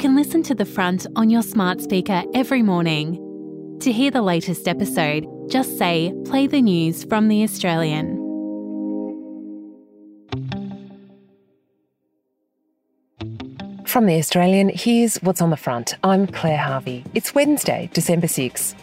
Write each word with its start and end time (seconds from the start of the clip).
can 0.00 0.16
listen 0.16 0.42
to 0.42 0.54
The 0.54 0.64
Front 0.64 1.06
on 1.14 1.28
your 1.28 1.42
smart 1.42 1.82
speaker 1.82 2.22
every 2.32 2.62
morning. 2.62 3.18
To 3.80 3.92
hear 3.92 4.10
the 4.10 4.22
latest 4.22 4.66
episode, 4.66 5.26
just 5.50 5.76
say, 5.76 6.14
Play 6.24 6.46
the 6.46 6.62
news 6.62 7.04
from 7.04 7.28
The 7.28 7.42
Australian. 7.42 8.16
From 13.84 14.06
The 14.06 14.16
Australian, 14.16 14.70
here's 14.70 15.18
what's 15.18 15.42
on 15.42 15.50
the 15.50 15.58
front. 15.58 15.94
I'm 16.02 16.26
Claire 16.26 16.56
Harvey. 16.56 17.04
It's 17.12 17.34
Wednesday, 17.34 17.90
December 17.92 18.26
6. 18.26 18.74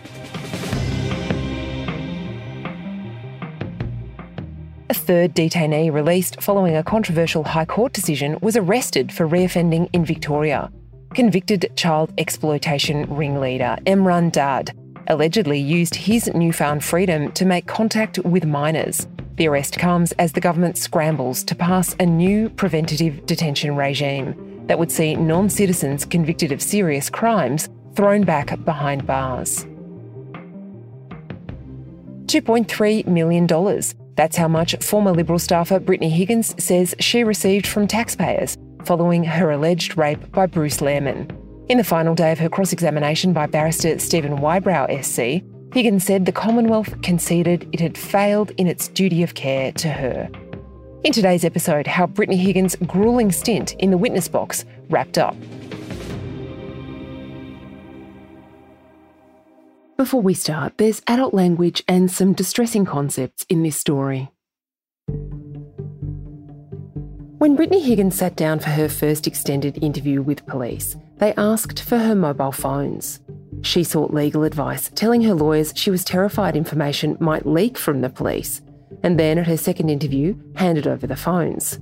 A 4.90 4.94
third 4.94 5.34
detainee 5.34 5.92
released 5.92 6.44
following 6.44 6.76
a 6.76 6.84
controversial 6.84 7.44
High 7.44 7.66
Court 7.66 7.92
decision 7.92 8.38
was 8.44 8.56
arrested 8.56 9.12
for 9.12 9.28
reoffending 9.28 9.90
in 9.94 10.06
Victoria. 10.06 10.72
Convicted 11.18 11.72
child 11.76 12.14
exploitation 12.20 13.08
ringleader 13.10 13.76
Emran 13.88 14.32
Dad 14.32 14.78
allegedly 15.08 15.58
used 15.58 15.96
his 15.96 16.28
newfound 16.36 16.84
freedom 16.84 17.32
to 17.32 17.44
make 17.44 17.66
contact 17.66 18.20
with 18.20 18.46
minors. 18.46 19.08
The 19.38 19.48
arrest 19.48 19.80
comes 19.80 20.12
as 20.20 20.34
the 20.34 20.42
government 20.42 20.78
scrambles 20.78 21.44
to 21.46 21.56
pass 21.56 21.96
a 22.00 22.06
new 22.06 22.52
preventative 22.52 23.26
detention 23.26 23.76
regime 23.76 24.36
that 24.68 24.78
would 24.78 24.92
see 24.92 25.16
non 25.16 25.50
citizens 25.50 26.06
convicted 26.06 26.52
of 26.52 26.62
serious 26.62 27.10
crimes 27.10 27.68
thrown 27.96 28.22
back 28.22 28.64
behind 28.64 29.08
bars. 29.08 29.66
$2.3 32.28 33.08
million. 33.08 33.48
That's 34.14 34.38
how 34.38 34.48
much 34.48 34.76
former 34.84 35.14
Liberal 35.14 35.40
staffer 35.40 35.80
Brittany 35.80 36.12
Higgins 36.12 36.54
says 36.64 36.94
she 37.00 37.24
received 37.24 37.66
from 37.66 37.88
taxpayers 37.88 38.56
following 38.88 39.26
her 39.26 39.52
alleged 39.52 39.98
rape 39.98 40.32
by 40.32 40.46
Bruce 40.46 40.78
Lehrmann. 40.78 41.30
In 41.68 41.78
the 41.78 41.84
final 41.84 42.16
day 42.16 42.32
of 42.32 42.40
her 42.40 42.48
cross 42.48 42.72
examination 42.72 43.34
by 43.34 43.46
barrister 43.46 44.00
Stephen 44.00 44.38
Whybrow 44.38 44.88
SC, 45.02 45.44
Higgins 45.74 46.06
said 46.06 46.26
the 46.26 46.32
Commonwealth 46.32 47.02
conceded 47.02 47.68
it 47.74 47.82
had 47.82 47.98
failed 47.98 48.52
in 48.52 48.66
its 48.66 48.88
duty 48.88 49.24
of 49.24 49.34
care 49.34 49.74
to 49.74 49.90
her. 49.90 50.30
In 51.04 51.12
today's 51.12 51.44
episode, 51.44 51.86
how 51.86 52.08
Brittany 52.08 52.38
Higgins' 52.38 52.78
grueling 52.88 53.34
stint 53.34 53.74
in 53.74 53.92
the 53.92 53.98
witness 53.98 54.30
box 54.30 54.64
wrapped 54.90 55.18
up. 55.18 55.36
Before 59.98 60.22
we 60.22 60.34
start, 60.34 60.78
there's 60.78 61.02
adult 61.08 61.34
language 61.34 61.84
and 61.90 62.10
some 62.10 62.32
distressing 62.32 62.86
concepts 62.86 63.46
in 63.50 63.64
this 63.64 63.76
story. 63.76 64.30
When 67.38 67.56
Brittany 67.56 67.82
Higgins 67.82 68.16
sat 68.16 68.36
down 68.36 68.60
for 68.60 68.70
her 68.70 68.90
first 68.90 69.28
extended 69.28 69.84
interview 69.84 70.22
with 70.22 70.46
police, 70.46 70.96
they 71.18 71.34
asked 71.36 71.82
for 71.82 71.98
her 71.98 72.16
mobile 72.16 72.52
phones. 72.52 73.20
She 73.62 73.84
sought 73.84 74.14
legal 74.14 74.44
advice, 74.44 74.92
telling 74.96 75.24
her 75.24 75.34
lawyers 75.34 75.74
she 75.76 75.92
was 75.92 76.04
terrified 76.04 76.56
information 76.56 77.18
might 77.20 77.46
leak 77.46 77.78
from 77.78 78.02
the 78.02 78.10
police 78.10 78.62
and 79.04 79.20
then 79.20 79.38
at 79.38 79.48
her 79.48 79.58
second 79.58 79.90
interview, 79.90 80.36
handed 80.56 80.88
over 80.88 81.08
the 81.08 81.16
phones. 81.16 81.80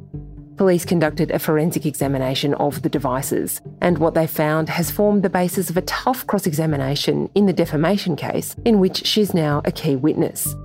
Police 0.58 0.86
conducted 0.86 1.32
a 1.32 1.40
forensic 1.40 1.86
examination 1.86 2.54
of 2.56 2.82
the 2.82 2.90
devices, 2.90 3.62
and 3.82 3.98
what 3.98 4.14
they 4.14 4.26
found 4.28 4.70
has 4.70 4.90
formed 4.90 5.24
the 5.24 5.30
basis 5.30 5.70
of 5.70 5.76
a 5.76 5.82
tough 5.82 6.26
cross 6.28 6.48
examination 6.48 7.30
in 7.36 7.46
the 7.46 7.54
defamation 7.54 8.16
case, 8.16 8.56
in 8.64 8.80
which 8.80 9.06
she's 9.06 9.34
now 9.34 9.62
a 9.66 9.72
key 9.72 9.96
witness. 9.96 10.56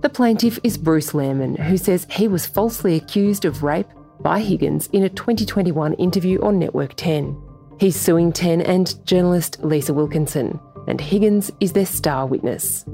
The 0.00 0.08
plaintiff 0.08 0.58
is 0.64 0.78
Bruce 0.78 1.12
Lehrmann, 1.12 1.58
who 1.58 1.76
says 1.76 2.06
he 2.10 2.26
was 2.26 2.46
falsely 2.46 2.96
accused 2.96 3.44
of 3.44 3.62
rape 3.62 3.88
by 4.20 4.40
Higgins 4.40 4.88
in 4.94 5.02
a 5.02 5.10
2021 5.10 5.92
interview 5.94 6.40
on 6.40 6.58
Network 6.58 6.94
10. 6.96 7.38
He's 7.78 7.96
suing 7.96 8.32
10 8.32 8.62
and 8.62 9.06
journalist 9.06 9.62
Lisa 9.62 9.92
Wilkinson, 9.92 10.58
and 10.88 10.98
Higgins 10.98 11.50
is 11.60 11.74
their 11.74 11.84
star 11.84 12.26
witness. 12.26 12.86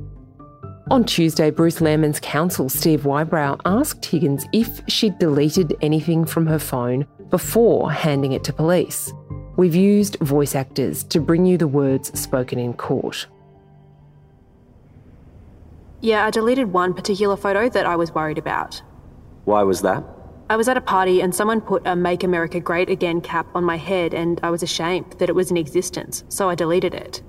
On 0.91 1.05
Tuesday, 1.05 1.53
Bruce 1.53 1.79
Lehrmann's 1.79 2.19
counsel, 2.19 2.69
Steve 2.69 3.05
Whybrow, 3.05 3.61
asked 3.65 4.05
Higgins 4.05 4.45
if 4.53 4.81
she'd 4.89 5.17
deleted 5.21 5.77
anything 5.81 6.25
from 6.25 6.45
her 6.47 6.59
phone 6.59 7.07
before 7.31 7.93
handing 7.93 8.33
it 8.33 8.43
to 8.45 8.53
police. 8.53 9.13
We've 9.57 9.77
used 9.77 10.19
voice 10.21 10.57
actors 10.57 11.05
to 11.05 11.21
bring 11.21 11.47
you 11.47 11.57
the 11.57 11.69
words 11.69 12.19
spoken 12.19 12.59
in 12.59 12.75
court. 12.75 13.29
Yeah, 16.07 16.25
I 16.25 16.31
deleted 16.31 16.73
one 16.73 16.95
particular 16.95 17.37
photo 17.37 17.69
that 17.69 17.85
I 17.85 17.97
was 17.97 18.15
worried 18.15 18.39
about. 18.39 18.81
Why 19.45 19.65
was 19.65 19.83
that? 19.83 20.05
I 20.49 20.55
was 20.55 20.69
at 20.69 20.77
a 20.77 20.81
party 20.81 21.21
and 21.21 21.35
someone 21.35 21.61
put 21.61 21.85
a 21.85 21.97
Make 21.97 22.23
America 22.23 22.61
Great 22.61 22.89
Again 22.89 23.21
cap 23.21 23.49
on 23.57 23.65
my 23.65 23.77
head, 23.77 24.15
and 24.15 24.39
I 24.45 24.51
was 24.51 24.63
ashamed 24.63 25.17
that 25.19 25.29
it 25.29 25.35
was 25.35 25.51
in 25.51 25.57
existence, 25.57 26.23
so 26.29 26.49
I 26.49 26.55
deleted 26.55 26.95
it. 26.95 27.25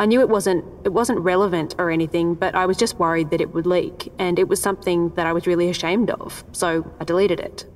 I 0.00 0.06
knew 0.06 0.20
it 0.20 0.30
wasn't 0.30 0.64
it 0.82 0.94
wasn't 0.94 1.18
relevant 1.18 1.74
or 1.76 1.90
anything, 1.90 2.34
but 2.34 2.54
I 2.54 2.64
was 2.64 2.78
just 2.78 2.98
worried 2.98 3.28
that 3.32 3.42
it 3.42 3.52
would 3.52 3.66
leak, 3.66 4.10
and 4.18 4.38
it 4.38 4.48
was 4.48 4.62
something 4.62 5.10
that 5.10 5.26
I 5.26 5.34
was 5.34 5.46
really 5.46 5.68
ashamed 5.68 6.08
of, 6.08 6.42
so 6.52 6.90
I 7.00 7.04
deleted 7.04 7.38
it. 7.38 7.66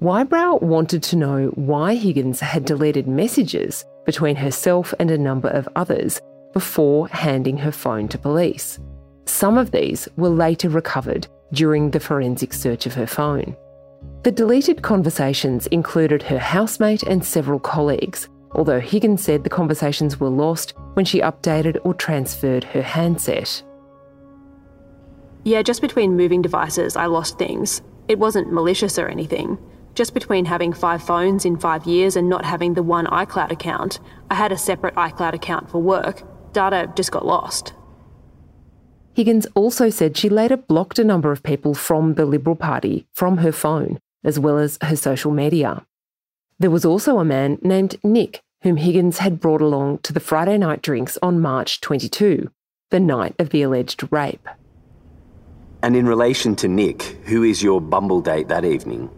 Whybrow 0.00 0.60
wanted 0.62 1.02
to 1.02 1.16
know 1.16 1.48
why 1.54 1.96
Higgins 1.96 2.40
had 2.40 2.64
deleted 2.64 3.06
messages 3.06 3.84
between 4.06 4.36
herself 4.36 4.94
and 4.98 5.10
a 5.10 5.18
number 5.18 5.48
of 5.48 5.68
others 5.76 6.18
before 6.56 7.06
handing 7.08 7.58
her 7.58 7.70
phone 7.70 8.08
to 8.08 8.16
police. 8.16 8.80
Some 9.26 9.58
of 9.58 9.72
these 9.72 10.08
were 10.16 10.30
later 10.30 10.70
recovered 10.70 11.28
during 11.52 11.90
the 11.90 12.00
forensic 12.00 12.54
search 12.54 12.86
of 12.86 12.94
her 12.94 13.06
phone. 13.06 13.54
The 14.22 14.32
deleted 14.32 14.80
conversations 14.80 15.66
included 15.66 16.22
her 16.22 16.38
housemate 16.38 17.02
and 17.02 17.22
several 17.22 17.60
colleagues, 17.60 18.30
although 18.52 18.80
Higgins 18.80 19.22
said 19.22 19.44
the 19.44 19.50
conversations 19.50 20.18
were 20.18 20.30
lost 20.30 20.72
when 20.94 21.04
she 21.04 21.20
updated 21.20 21.76
or 21.84 21.92
transferred 21.92 22.64
her 22.64 22.80
handset. 22.80 23.62
Yeah, 25.44 25.60
just 25.60 25.82
between 25.82 26.16
moving 26.16 26.40
devices, 26.40 26.96
I 26.96 27.04
lost 27.04 27.38
things. 27.38 27.82
It 28.08 28.18
wasn't 28.18 28.50
malicious 28.50 28.98
or 28.98 29.08
anything. 29.08 29.58
Just 29.94 30.14
between 30.14 30.46
having 30.46 30.72
five 30.72 31.02
phones 31.02 31.44
in 31.44 31.58
five 31.58 31.84
years 31.84 32.16
and 32.16 32.30
not 32.30 32.46
having 32.46 32.72
the 32.72 32.82
one 32.82 33.04
iCloud 33.08 33.50
account, 33.50 34.00
I 34.30 34.36
had 34.36 34.52
a 34.52 34.56
separate 34.56 34.94
iCloud 34.94 35.34
account 35.34 35.68
for 35.68 35.82
work. 35.82 36.22
Data 36.56 36.90
just 36.96 37.12
got 37.12 37.26
lost. 37.26 37.74
Higgins 39.12 39.46
also 39.54 39.90
said 39.90 40.16
she 40.16 40.30
later 40.30 40.56
blocked 40.56 40.98
a 40.98 41.04
number 41.04 41.30
of 41.30 41.42
people 41.42 41.74
from 41.74 42.14
the 42.14 42.24
Liberal 42.24 42.56
Party 42.56 43.06
from 43.12 43.36
her 43.38 43.52
phone, 43.52 43.98
as 44.24 44.40
well 44.40 44.56
as 44.56 44.78
her 44.80 44.96
social 44.96 45.30
media. 45.30 45.84
There 46.58 46.70
was 46.70 46.86
also 46.86 47.18
a 47.18 47.26
man 47.26 47.58
named 47.60 47.96
Nick 48.02 48.40
whom 48.62 48.78
Higgins 48.78 49.18
had 49.18 49.38
brought 49.38 49.60
along 49.60 49.98
to 49.98 50.14
the 50.14 50.18
Friday 50.18 50.56
night 50.56 50.80
drinks 50.80 51.18
on 51.20 51.40
March 51.40 51.82
22, 51.82 52.50
the 52.90 53.00
night 53.00 53.34
of 53.38 53.50
the 53.50 53.60
alleged 53.60 54.08
rape. 54.10 54.48
And 55.82 55.94
in 55.94 56.06
relation 56.06 56.56
to 56.56 56.68
Nick, 56.68 57.02
who 57.26 57.42
is 57.42 57.62
your 57.62 57.82
bumble 57.82 58.22
date 58.22 58.48
that 58.48 58.64
evening? 58.64 59.10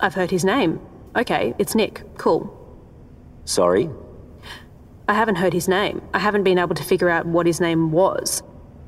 I've 0.00 0.14
heard 0.14 0.30
his 0.30 0.46
name. 0.46 0.80
Okay, 1.14 1.54
it's 1.58 1.74
Nick. 1.74 2.02
Cool. 2.16 2.50
Sorry? 3.44 3.90
I 5.06 5.14
haven't 5.14 5.36
heard 5.36 5.52
his 5.52 5.68
name. 5.68 6.00
I 6.14 6.18
haven't 6.18 6.44
been 6.44 6.58
able 6.58 6.74
to 6.74 6.82
figure 6.82 7.10
out 7.10 7.26
what 7.26 7.46
his 7.46 7.60
name 7.60 7.92
was. 7.92 8.42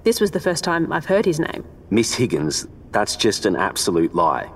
This 0.04 0.20
was 0.20 0.30
the 0.30 0.40
first 0.40 0.64
time 0.64 0.92
I've 0.92 1.04
heard 1.04 1.26
his 1.26 1.38
name. 1.38 1.64
Miss 1.90 2.14
Higgins, 2.14 2.66
that's 2.92 3.16
just 3.16 3.44
an 3.44 3.56
absolute 3.56 4.14
lie. 4.14 4.50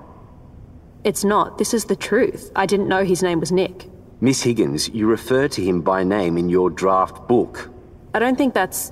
It's 1.03 1.23
not. 1.23 1.57
This 1.57 1.73
is 1.73 1.85
the 1.85 1.95
truth. 1.95 2.51
I 2.55 2.65
didn't 2.65 2.87
know 2.87 3.03
his 3.03 3.21
name 3.21 3.39
was 3.39 3.51
Nick. 3.51 3.87
Miss 4.21 4.41
Higgins, 4.43 4.89
you 4.89 5.07
refer 5.07 5.47
to 5.49 5.63
him 5.63 5.81
by 5.81 6.03
name 6.03 6.37
in 6.37 6.49
your 6.49 6.69
draft 6.69 7.27
book. 7.27 7.69
I 8.13 8.19
don't 8.19 8.37
think 8.37 8.53
that's. 8.53 8.91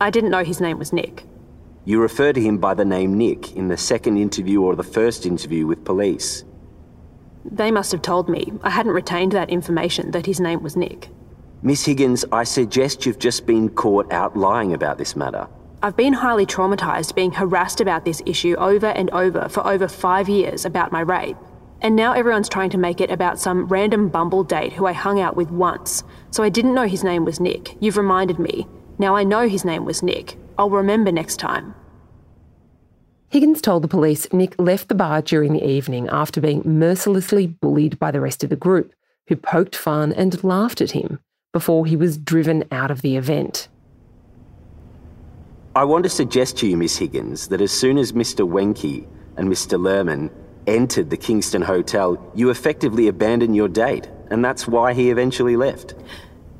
I 0.00 0.10
didn't 0.10 0.30
know 0.30 0.44
his 0.44 0.60
name 0.60 0.78
was 0.78 0.92
Nick. 0.92 1.24
You 1.86 2.00
refer 2.00 2.32
to 2.32 2.40
him 2.40 2.58
by 2.58 2.74
the 2.74 2.84
name 2.84 3.16
Nick 3.16 3.54
in 3.54 3.68
the 3.68 3.76
second 3.76 4.18
interview 4.18 4.60
or 4.62 4.76
the 4.76 4.82
first 4.82 5.24
interview 5.24 5.66
with 5.66 5.84
police. 5.84 6.44
They 7.44 7.70
must 7.70 7.92
have 7.92 8.02
told 8.02 8.28
me. 8.28 8.52
I 8.62 8.70
hadn't 8.70 8.92
retained 8.92 9.32
that 9.32 9.50
information 9.50 10.10
that 10.10 10.26
his 10.26 10.40
name 10.40 10.62
was 10.62 10.76
Nick. 10.76 11.08
Miss 11.62 11.84
Higgins, 11.84 12.24
I 12.30 12.44
suggest 12.44 13.06
you've 13.06 13.18
just 13.18 13.46
been 13.46 13.70
caught 13.70 14.12
out 14.12 14.36
lying 14.36 14.74
about 14.74 14.98
this 14.98 15.16
matter. 15.16 15.48
I've 15.82 15.96
been 15.96 16.12
highly 16.12 16.46
traumatised 16.46 17.14
being 17.14 17.32
harassed 17.32 17.80
about 17.80 18.04
this 18.04 18.22
issue 18.26 18.54
over 18.56 18.86
and 18.86 19.10
over 19.10 19.48
for 19.48 19.66
over 19.66 19.88
five 19.88 20.28
years 20.28 20.64
about 20.64 20.92
my 20.92 21.00
rape. 21.00 21.36
And 21.80 21.96
now 21.96 22.12
everyone's 22.12 22.48
trying 22.48 22.70
to 22.70 22.78
make 22.78 23.00
it 23.00 23.10
about 23.10 23.38
some 23.38 23.66
random 23.66 24.08
bumble 24.08 24.44
date 24.44 24.74
who 24.74 24.86
I 24.86 24.92
hung 24.92 25.20
out 25.20 25.36
with 25.36 25.50
once. 25.50 26.04
So 26.30 26.42
I 26.42 26.48
didn't 26.48 26.74
know 26.74 26.86
his 26.86 27.04
name 27.04 27.24
was 27.24 27.40
Nick. 27.40 27.76
You've 27.80 27.96
reminded 27.96 28.38
me. 28.38 28.66
Now 28.98 29.16
I 29.16 29.24
know 29.24 29.48
his 29.48 29.64
name 29.64 29.84
was 29.84 30.02
Nick. 30.02 30.36
I'll 30.58 30.70
remember 30.70 31.12
next 31.12 31.36
time. 31.36 31.74
Higgins 33.28 33.60
told 33.60 33.82
the 33.82 33.88
police 33.88 34.32
Nick 34.32 34.54
left 34.58 34.88
the 34.88 34.94
bar 34.94 35.20
during 35.20 35.52
the 35.52 35.66
evening 35.66 36.08
after 36.08 36.40
being 36.40 36.62
mercilessly 36.64 37.46
bullied 37.46 37.98
by 37.98 38.10
the 38.10 38.20
rest 38.20 38.44
of 38.44 38.50
the 38.50 38.56
group, 38.56 38.94
who 39.28 39.36
poked 39.36 39.76
fun 39.76 40.12
and 40.12 40.42
laughed 40.44 40.80
at 40.80 40.92
him 40.92 41.18
before 41.56 41.86
he 41.86 41.96
was 41.96 42.18
driven 42.18 42.62
out 42.70 42.90
of 42.90 43.00
the 43.00 43.16
event. 43.16 43.66
I 45.74 45.84
want 45.84 46.04
to 46.04 46.10
suggest 46.10 46.58
to 46.58 46.66
you, 46.66 46.76
Miss 46.76 46.98
Higgins, 46.98 47.48
that 47.48 47.62
as 47.62 47.72
soon 47.72 47.96
as 47.96 48.12
Mr. 48.12 48.46
Wenke 48.46 49.06
and 49.38 49.48
Mr. 49.48 49.80
Lehrmann 49.80 50.30
entered 50.66 51.08
the 51.08 51.16
Kingston 51.16 51.62
Hotel, 51.62 52.08
you 52.34 52.50
effectively 52.50 53.08
abandoned 53.08 53.56
your 53.56 53.68
date. 53.68 54.06
and 54.28 54.44
that's 54.44 54.68
why 54.68 54.92
he 54.92 55.08
eventually 55.08 55.56
left. 55.56 55.94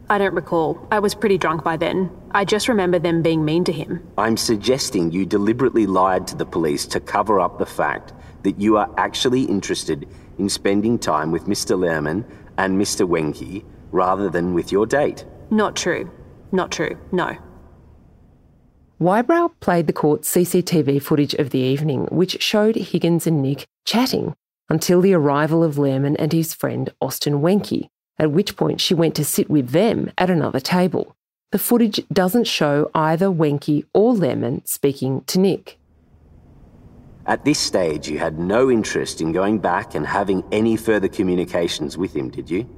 I 0.09 0.17
don't 0.17 0.33
recall. 0.35 0.87
I 0.91 0.99
was 1.01 1.15
pretty 1.15 1.37
drunk 1.37 1.63
by 1.63 1.77
then. 1.77 2.11
I 2.31 2.47
just 2.47 2.69
remember 2.69 2.99
them 2.99 3.21
being 3.21 3.45
mean 3.45 3.65
to 3.65 3.73
him. 3.73 4.01
I'm 4.17 4.39
suggesting 4.39 5.11
you 5.13 5.27
deliberately 5.27 5.87
lied 5.87 6.27
to 6.29 6.37
the 6.37 6.47
police 6.47 6.87
to 6.87 7.01
cover 7.01 7.39
up 7.39 7.59
the 7.59 7.67
fact 7.67 8.15
that 8.45 8.59
you 8.59 8.79
are 8.79 8.89
actually 8.97 9.43
interested 9.43 10.09
in 10.39 10.49
spending 10.49 10.99
time 10.99 11.33
with 11.33 11.45
Mr. 11.47 11.77
Lehrmann 11.77 12.25
and 12.57 12.81
Mr. 12.81 13.07
Wenke 13.07 13.65
rather 13.97 14.31
than 14.31 14.55
with 14.55 14.71
your 14.71 14.87
date. 14.87 15.25
Not 15.51 15.75
true. 15.75 16.11
Not 16.53 16.71
true. 16.71 16.97
No. 17.11 17.37
Whybrow 18.99 19.49
played 19.61 19.87
the 19.87 19.93
court 19.93 20.23
CCTV 20.23 21.03
footage 21.03 21.35
of 21.35 21.51
the 21.51 21.59
evening, 21.59 22.07
which 22.11 22.41
showed 22.43 22.77
Higgins 22.77 23.27
and 23.27 23.43
Nick 23.43 23.67
chatting 23.85 24.35
until 24.69 25.01
the 25.01 25.15
arrival 25.15 25.63
of 25.63 25.77
Lehrmann 25.77 26.17
and 26.19 26.33
his 26.33 26.55
friend 26.55 26.91
Austin 27.01 27.41
Wenke, 27.41 27.89
at 28.19 28.31
which 28.31 28.57
point 28.57 28.81
she 28.81 28.95
went 28.95 29.15
to 29.17 29.25
sit 29.25 29.51
with 29.51 29.71
them 29.71 30.11
at 30.17 30.31
another 30.31 30.61
table. 30.61 31.15
The 31.53 31.59
footage 31.59 32.01
doesn't 32.13 32.47
show 32.47 32.91
either 32.95 33.27
Wenke 33.27 33.85
or 33.93 34.15
Lehrmann 34.15 34.67
speaking 34.67 35.23
to 35.27 35.39
Nick. 35.39 35.79
At 37.27 37.45
this 37.45 37.59
stage, 37.59 38.09
you 38.09 38.19
had 38.19 38.39
no 38.39 38.71
interest 38.71 39.21
in 39.21 39.33
going 39.33 39.59
back 39.59 39.95
and 39.95 40.07
having 40.07 40.45
any 40.53 40.77
further 40.77 41.09
communications 41.09 41.99
with 41.99 42.15
him, 42.15 42.31
did 42.31 42.49
you? 42.49 42.69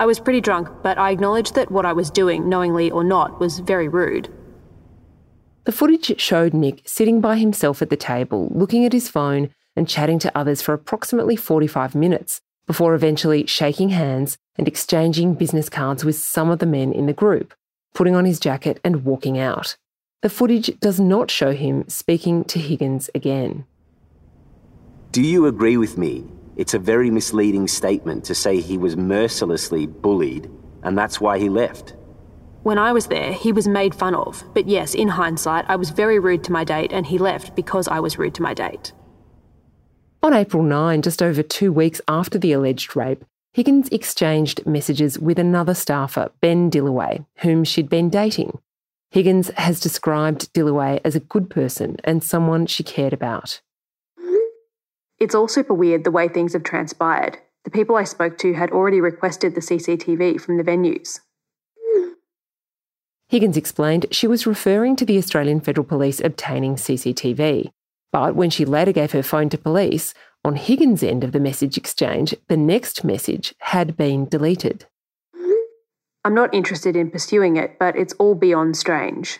I 0.00 0.06
was 0.06 0.18
pretty 0.18 0.40
drunk, 0.40 0.68
but 0.82 0.98
I 0.98 1.10
acknowledged 1.10 1.54
that 1.54 1.70
what 1.70 1.86
I 1.86 1.92
was 1.92 2.10
doing, 2.10 2.48
knowingly 2.48 2.90
or 2.90 3.04
not, 3.04 3.38
was 3.38 3.60
very 3.60 3.88
rude. 3.88 4.28
The 5.64 5.72
footage 5.72 6.20
showed 6.20 6.52
Nick 6.52 6.82
sitting 6.84 7.20
by 7.20 7.36
himself 7.36 7.80
at 7.80 7.90
the 7.90 7.96
table, 7.96 8.48
looking 8.52 8.84
at 8.84 8.92
his 8.92 9.08
phone 9.08 9.50
and 9.76 9.88
chatting 9.88 10.18
to 10.20 10.36
others 10.36 10.60
for 10.60 10.74
approximately 10.74 11.36
45 11.36 11.94
minutes, 11.94 12.40
before 12.66 12.94
eventually 12.94 13.46
shaking 13.46 13.90
hands 13.90 14.36
and 14.56 14.66
exchanging 14.66 15.34
business 15.34 15.68
cards 15.68 16.04
with 16.04 16.16
some 16.16 16.50
of 16.50 16.58
the 16.58 16.66
men 16.66 16.92
in 16.92 17.06
the 17.06 17.12
group, 17.12 17.54
putting 17.94 18.14
on 18.14 18.24
his 18.24 18.40
jacket 18.40 18.80
and 18.84 19.04
walking 19.04 19.38
out. 19.38 19.76
The 20.22 20.30
footage 20.30 20.78
does 20.80 20.98
not 20.98 21.30
show 21.30 21.52
him 21.52 21.88
speaking 21.88 22.44
to 22.44 22.58
Higgins 22.58 23.10
again. 23.14 23.64
Do 25.12 25.22
you 25.22 25.46
agree 25.46 25.76
with 25.76 25.98
me? 25.98 26.24
It's 26.56 26.74
a 26.74 26.78
very 26.78 27.10
misleading 27.10 27.68
statement 27.68 28.24
to 28.24 28.34
say 28.34 28.60
he 28.60 28.78
was 28.78 28.96
mercilessly 28.96 29.86
bullied 29.86 30.50
and 30.84 30.96
that's 30.96 31.20
why 31.20 31.38
he 31.38 31.48
left. 31.48 31.94
When 32.62 32.78
I 32.78 32.92
was 32.92 33.08
there, 33.08 33.32
he 33.32 33.52
was 33.52 33.66
made 33.66 33.94
fun 33.94 34.14
of. 34.14 34.42
But 34.54 34.68
yes, 34.68 34.94
in 34.94 35.08
hindsight, 35.08 35.64
I 35.68 35.76
was 35.76 35.90
very 35.90 36.18
rude 36.18 36.44
to 36.44 36.52
my 36.52 36.64
date 36.64 36.92
and 36.92 37.04
he 37.04 37.18
left 37.18 37.56
because 37.56 37.88
I 37.88 38.00
was 38.00 38.18
rude 38.18 38.34
to 38.36 38.42
my 38.42 38.54
date. 38.54 38.92
On 40.22 40.32
April 40.32 40.62
9, 40.62 41.02
just 41.02 41.22
over 41.22 41.42
two 41.42 41.72
weeks 41.72 42.00
after 42.08 42.38
the 42.38 42.52
alleged 42.52 42.96
rape, 42.96 43.24
Higgins 43.52 43.88
exchanged 43.90 44.66
messages 44.66 45.18
with 45.18 45.38
another 45.38 45.74
staffer, 45.74 46.30
Ben 46.40 46.70
Dillaway, 46.70 47.26
whom 47.38 47.64
she'd 47.64 47.90
been 47.90 48.08
dating. 48.08 48.58
Higgins 49.10 49.50
has 49.56 49.78
described 49.78 50.52
Dillaway 50.54 51.00
as 51.04 51.14
a 51.14 51.20
good 51.20 51.50
person 51.50 51.98
and 52.04 52.24
someone 52.24 52.66
she 52.66 52.82
cared 52.82 53.12
about. 53.12 53.60
It's 55.24 55.34
all 55.34 55.48
super 55.48 55.72
weird 55.72 56.04
the 56.04 56.10
way 56.10 56.28
things 56.28 56.52
have 56.52 56.64
transpired. 56.64 57.38
The 57.64 57.70
people 57.70 57.96
I 57.96 58.04
spoke 58.04 58.36
to 58.36 58.52
had 58.52 58.70
already 58.72 59.00
requested 59.00 59.54
the 59.54 59.62
CCTV 59.62 60.38
from 60.38 60.58
the 60.58 60.62
venues. 60.62 61.20
Higgins 63.28 63.56
explained 63.56 64.04
she 64.10 64.26
was 64.26 64.46
referring 64.46 64.96
to 64.96 65.06
the 65.06 65.16
Australian 65.16 65.62
Federal 65.62 65.86
Police 65.86 66.20
obtaining 66.20 66.76
CCTV. 66.76 67.70
But 68.12 68.36
when 68.36 68.50
she 68.50 68.66
later 68.66 68.92
gave 68.92 69.12
her 69.12 69.22
phone 69.22 69.48
to 69.48 69.56
police, 69.56 70.12
on 70.44 70.56
Higgins' 70.56 71.02
end 71.02 71.24
of 71.24 71.32
the 71.32 71.40
message 71.40 71.78
exchange, 71.78 72.34
the 72.48 72.58
next 72.58 73.02
message 73.02 73.54
had 73.60 73.96
been 73.96 74.28
deleted. 74.28 74.84
I'm 76.22 76.34
not 76.34 76.52
interested 76.52 76.96
in 76.96 77.10
pursuing 77.10 77.56
it, 77.56 77.78
but 77.78 77.96
it's 77.96 78.12
all 78.18 78.34
beyond 78.34 78.76
strange. 78.76 79.38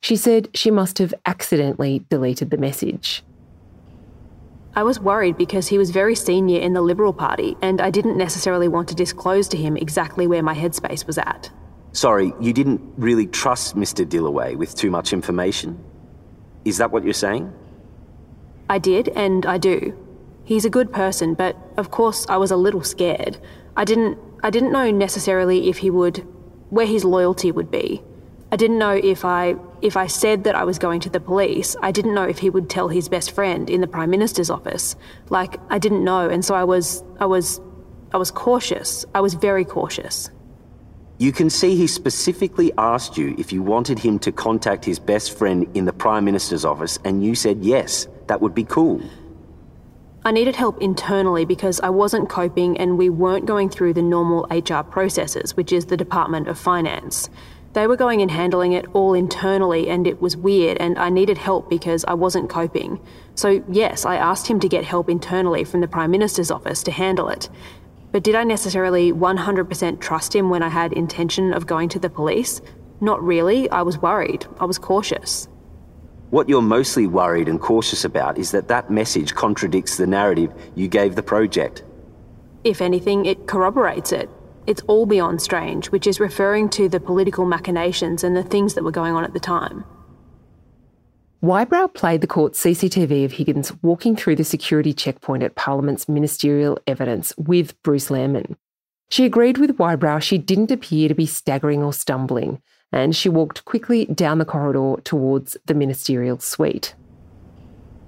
She 0.00 0.14
said 0.14 0.48
she 0.54 0.70
must 0.70 0.98
have 0.98 1.12
accidentally 1.26 2.04
deleted 2.08 2.50
the 2.50 2.56
message. 2.56 3.24
I 4.74 4.82
was 4.84 4.98
worried 4.98 5.36
because 5.36 5.68
he 5.68 5.76
was 5.76 5.90
very 5.90 6.14
senior 6.14 6.58
in 6.58 6.72
the 6.72 6.80
Liberal 6.80 7.12
Party, 7.12 7.56
and 7.60 7.78
I 7.80 7.90
didn't 7.90 8.16
necessarily 8.16 8.68
want 8.68 8.88
to 8.88 8.94
disclose 8.94 9.46
to 9.48 9.56
him 9.58 9.76
exactly 9.76 10.26
where 10.26 10.42
my 10.42 10.54
headspace 10.54 11.06
was 11.06 11.18
at. 11.18 11.50
Sorry, 11.92 12.32
you 12.40 12.54
didn't 12.54 12.80
really 12.96 13.26
trust 13.26 13.76
Mr. 13.76 14.06
Dillaway 14.06 14.56
with 14.56 14.74
too 14.74 14.90
much 14.90 15.12
information? 15.12 15.78
Is 16.64 16.78
that 16.78 16.90
what 16.90 17.04
you're 17.04 17.12
saying? 17.12 17.52
I 18.70 18.78
did, 18.78 19.08
and 19.10 19.44
I 19.44 19.58
do. 19.58 19.94
He's 20.44 20.64
a 20.64 20.70
good 20.70 20.90
person, 20.90 21.34
but 21.34 21.54
of 21.76 21.90
course 21.90 22.26
I 22.30 22.38
was 22.38 22.50
a 22.50 22.56
little 22.56 22.82
scared. 22.82 23.38
I 23.76 23.84
didn't 23.84 24.18
I 24.42 24.50
didn't 24.50 24.72
know 24.72 24.90
necessarily 24.90 25.68
if 25.68 25.78
he 25.78 25.90
would 25.90 26.26
where 26.70 26.86
his 26.86 27.04
loyalty 27.04 27.52
would 27.52 27.70
be. 27.70 28.02
I 28.52 28.56
didn't 28.56 28.78
know 28.78 28.92
if 28.92 29.24
I 29.24 29.56
if 29.80 29.96
I 29.96 30.06
said 30.06 30.44
that 30.44 30.54
I 30.54 30.64
was 30.64 30.78
going 30.78 31.00
to 31.00 31.10
the 31.10 31.20
police, 31.20 31.74
I 31.80 31.90
didn't 31.90 32.14
know 32.14 32.24
if 32.24 32.38
he 32.38 32.50
would 32.50 32.68
tell 32.68 32.88
his 32.88 33.08
best 33.08 33.30
friend 33.30 33.70
in 33.70 33.80
the 33.80 33.86
Prime 33.86 34.10
Minister's 34.10 34.50
office. 34.50 34.94
Like 35.30 35.56
I 35.70 35.78
didn't 35.78 36.04
know, 36.04 36.28
and 36.28 36.44
so 36.44 36.54
I 36.54 36.64
was 36.64 37.02
I 37.18 37.24
was 37.24 37.62
I 38.12 38.18
was 38.18 38.30
cautious. 38.30 39.06
I 39.14 39.22
was 39.22 39.32
very 39.32 39.64
cautious. 39.64 40.30
You 41.16 41.32
can 41.32 41.48
see 41.48 41.76
he 41.76 41.86
specifically 41.86 42.72
asked 42.76 43.16
you 43.16 43.34
if 43.38 43.54
you 43.54 43.62
wanted 43.62 43.98
him 43.98 44.18
to 44.18 44.30
contact 44.30 44.84
his 44.84 44.98
best 44.98 45.38
friend 45.38 45.66
in 45.72 45.86
the 45.86 45.92
Prime 45.94 46.26
Minister's 46.26 46.66
office, 46.66 46.98
and 47.06 47.24
you 47.24 47.34
said 47.34 47.64
yes, 47.64 48.06
that 48.26 48.42
would 48.42 48.54
be 48.54 48.64
cool. 48.64 49.00
I 50.26 50.30
needed 50.30 50.56
help 50.56 50.82
internally 50.82 51.46
because 51.46 51.80
I 51.80 51.88
wasn't 51.88 52.28
coping 52.28 52.76
and 52.76 52.98
we 52.98 53.08
weren't 53.08 53.46
going 53.46 53.70
through 53.70 53.94
the 53.94 54.02
normal 54.02 54.46
HR 54.50 54.82
processes, 54.82 55.56
which 55.56 55.72
is 55.72 55.86
the 55.86 55.96
Department 55.96 56.48
of 56.48 56.58
Finance. 56.58 57.30
They 57.72 57.86
were 57.86 57.96
going 57.96 58.20
and 58.20 58.30
handling 58.30 58.72
it 58.72 58.84
all 58.92 59.14
internally, 59.14 59.88
and 59.88 60.06
it 60.06 60.20
was 60.20 60.36
weird, 60.36 60.76
and 60.78 60.98
I 60.98 61.08
needed 61.08 61.38
help 61.38 61.70
because 61.70 62.04
I 62.06 62.12
wasn't 62.14 62.50
coping. 62.50 63.00
So, 63.34 63.64
yes, 63.68 64.04
I 64.04 64.16
asked 64.16 64.46
him 64.46 64.60
to 64.60 64.68
get 64.68 64.84
help 64.84 65.08
internally 65.08 65.64
from 65.64 65.80
the 65.80 65.88
Prime 65.88 66.10
Minister's 66.10 66.50
office 66.50 66.82
to 66.82 66.90
handle 66.90 67.30
it. 67.30 67.48
But 68.10 68.22
did 68.22 68.34
I 68.34 68.44
necessarily 68.44 69.10
100% 69.10 70.00
trust 70.00 70.34
him 70.34 70.50
when 70.50 70.62
I 70.62 70.68
had 70.68 70.92
intention 70.92 71.54
of 71.54 71.66
going 71.66 71.88
to 71.90 71.98
the 71.98 72.10
police? 72.10 72.60
Not 73.00 73.22
really. 73.22 73.70
I 73.70 73.80
was 73.80 73.96
worried. 73.96 74.46
I 74.60 74.66
was 74.66 74.78
cautious. 74.78 75.48
What 76.28 76.50
you're 76.50 76.60
mostly 76.60 77.06
worried 77.06 77.48
and 77.48 77.58
cautious 77.58 78.04
about 78.04 78.36
is 78.36 78.50
that 78.50 78.68
that 78.68 78.90
message 78.90 79.34
contradicts 79.34 79.96
the 79.96 80.06
narrative 80.06 80.52
you 80.74 80.88
gave 80.88 81.14
the 81.14 81.22
project. 81.22 81.84
If 82.64 82.82
anything, 82.82 83.24
it 83.24 83.46
corroborates 83.46 84.12
it. 84.12 84.28
It's 84.66 84.82
all 84.82 85.06
beyond 85.06 85.42
strange, 85.42 85.90
which 85.90 86.06
is 86.06 86.20
referring 86.20 86.68
to 86.70 86.88
the 86.88 87.00
political 87.00 87.44
machinations 87.44 88.22
and 88.22 88.36
the 88.36 88.42
things 88.42 88.74
that 88.74 88.84
were 88.84 88.90
going 88.90 89.14
on 89.14 89.24
at 89.24 89.32
the 89.32 89.40
time. 89.40 89.84
Whybrow 91.40 91.88
played 91.88 92.20
the 92.20 92.28
court 92.28 92.52
CCTV 92.52 93.24
of 93.24 93.32
Higgins 93.32 93.72
walking 93.82 94.14
through 94.14 94.36
the 94.36 94.44
security 94.44 94.92
checkpoint 94.92 95.42
at 95.42 95.56
Parliament's 95.56 96.08
ministerial 96.08 96.78
evidence 96.86 97.34
with 97.36 97.80
Bruce 97.82 98.10
Lehrmann. 98.10 98.54
She 99.10 99.24
agreed 99.24 99.58
with 99.58 99.76
Whybrow 99.76 100.20
she 100.20 100.38
didn't 100.38 100.70
appear 100.70 101.08
to 101.08 101.14
be 101.16 101.26
staggering 101.26 101.82
or 101.82 101.92
stumbling, 101.92 102.62
and 102.92 103.16
she 103.16 103.28
walked 103.28 103.64
quickly 103.64 104.06
down 104.06 104.38
the 104.38 104.44
corridor 104.44 105.02
towards 105.02 105.56
the 105.66 105.74
ministerial 105.74 106.38
suite. 106.38 106.94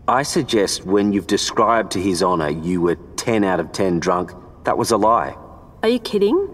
I 0.07 0.23
suggest 0.23 0.87
when 0.87 1.13
you've 1.13 1.27
described 1.27 1.91
to 1.93 2.01
His 2.01 2.23
Honour 2.23 2.51
you 2.51 2.83
were 2.83 2.97
10 3.17 3.43
out 3.43 3.59
of 3.59 3.73
10 3.73 3.99
drunk, 3.99 4.31
that 4.65 4.79
was 4.79 4.93
a 4.93 4.97
lie. 4.97 5.37
Are 5.85 5.89
you 5.89 5.99
kidding? 5.99 6.49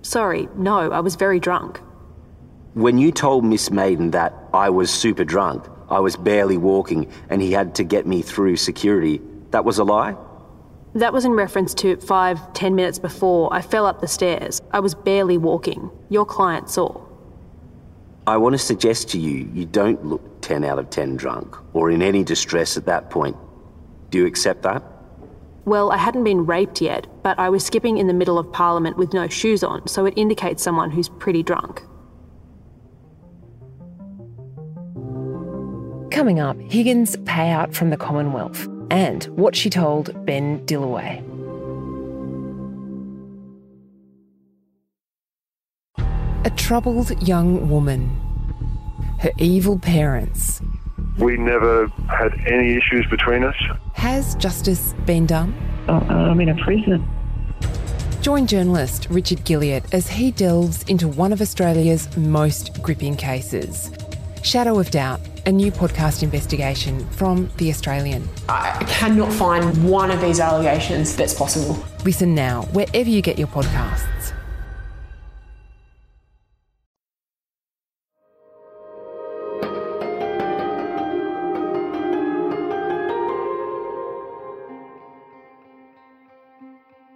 Sorry, 0.00 0.48
no, 0.56 0.90
I 0.90 1.00
was 1.00 1.16
very 1.16 1.38
drunk. 1.38 1.78
When 2.72 2.96
you 2.96 3.12
told 3.12 3.44
Miss 3.44 3.70
Maiden 3.70 4.12
that 4.12 4.32
I 4.54 4.70
was 4.70 4.90
super 4.90 5.24
drunk, 5.24 5.66
I 5.90 6.00
was 6.00 6.16
barely 6.16 6.56
walking 6.56 7.12
and 7.28 7.42
he 7.42 7.52
had 7.52 7.74
to 7.74 7.84
get 7.84 8.06
me 8.06 8.22
through 8.22 8.56
security. 8.56 9.20
That 9.50 9.66
was 9.66 9.76
a 9.76 9.84
lie? 9.84 10.16
That 10.94 11.12
was 11.12 11.26
in 11.26 11.32
reference 11.32 11.74
to 11.74 11.98
five, 11.98 12.54
ten 12.54 12.74
minutes 12.74 12.98
before 12.98 13.52
I 13.52 13.60
fell 13.60 13.84
up 13.84 14.00
the 14.00 14.08
stairs. 14.08 14.62
I 14.70 14.80
was 14.80 14.94
barely 14.94 15.36
walking. 15.36 15.90
Your 16.08 16.24
client 16.24 16.70
saw. 16.70 16.98
I 18.26 18.38
want 18.38 18.54
to 18.54 18.58
suggest 18.58 19.10
to 19.10 19.18
you 19.18 19.50
you 19.52 19.66
don't 19.66 20.02
look 20.02 20.40
10 20.40 20.64
out 20.64 20.78
of 20.78 20.88
10 20.88 21.18
drunk 21.18 21.58
or 21.74 21.90
in 21.90 22.00
any 22.00 22.24
distress 22.24 22.78
at 22.78 22.86
that 22.86 23.10
point. 23.10 23.36
Do 24.08 24.16
you 24.16 24.24
accept 24.24 24.62
that? 24.62 24.82
Well, 25.66 25.92
I 25.92 25.98
hadn't 25.98 26.24
been 26.24 26.46
raped 26.46 26.80
yet, 26.80 27.06
but 27.22 27.38
I 27.38 27.48
was 27.48 27.64
skipping 27.64 27.98
in 27.98 28.06
the 28.06 28.12
middle 28.12 28.38
of 28.38 28.50
Parliament 28.52 28.96
with 28.96 29.12
no 29.12 29.28
shoes 29.28 29.62
on, 29.62 29.86
so 29.86 30.06
it 30.06 30.14
indicates 30.16 30.62
someone 30.62 30.90
who's 30.90 31.08
pretty 31.08 31.42
drunk. 31.42 31.82
Coming 36.10 36.40
up, 36.40 36.60
Higgins' 36.60 37.16
payout 37.18 37.74
from 37.74 37.90
the 37.90 37.96
Commonwealth 37.96 38.68
and 38.90 39.24
what 39.24 39.56
she 39.56 39.70
told 39.70 40.26
Ben 40.26 40.64
Dillaway. 40.66 41.22
A 46.44 46.50
troubled 46.50 47.26
young 47.26 47.70
woman. 47.70 48.10
Her 49.20 49.30
evil 49.38 49.78
parents. 49.78 50.60
We 51.18 51.36
never 51.36 51.86
had 52.08 52.34
any 52.46 52.76
issues 52.76 53.06
between 53.08 53.44
us. 53.44 53.54
Has 53.94 54.34
justice 54.34 54.94
been 55.06 55.26
done? 55.26 55.54
Oh, 55.88 55.94
I'm 55.94 56.40
in 56.40 56.48
a 56.50 56.56
prison. 56.56 57.08
Join 58.20 58.46
journalist 58.46 59.08
Richard 59.10 59.38
Guilliatt 59.38 59.92
as 59.92 60.08
he 60.08 60.30
delves 60.30 60.84
into 60.84 61.08
one 61.08 61.32
of 61.32 61.40
Australia's 61.40 62.16
most 62.16 62.80
gripping 62.80 63.16
cases 63.16 63.90
Shadow 64.42 64.78
of 64.78 64.90
Doubt, 64.90 65.20
a 65.46 65.52
new 65.52 65.70
podcast 65.70 66.22
investigation 66.22 67.08
from 67.10 67.50
The 67.58 67.70
Australian. 67.70 68.28
I 68.48 68.84
cannot 68.88 69.32
find 69.32 69.88
one 69.88 70.10
of 70.10 70.20
these 70.20 70.40
allegations 70.40 71.14
that's 71.16 71.34
possible. 71.34 71.82
Listen 72.04 72.34
now, 72.34 72.62
wherever 72.72 73.08
you 73.08 73.22
get 73.22 73.38
your 73.38 73.48
podcasts. 73.48 74.21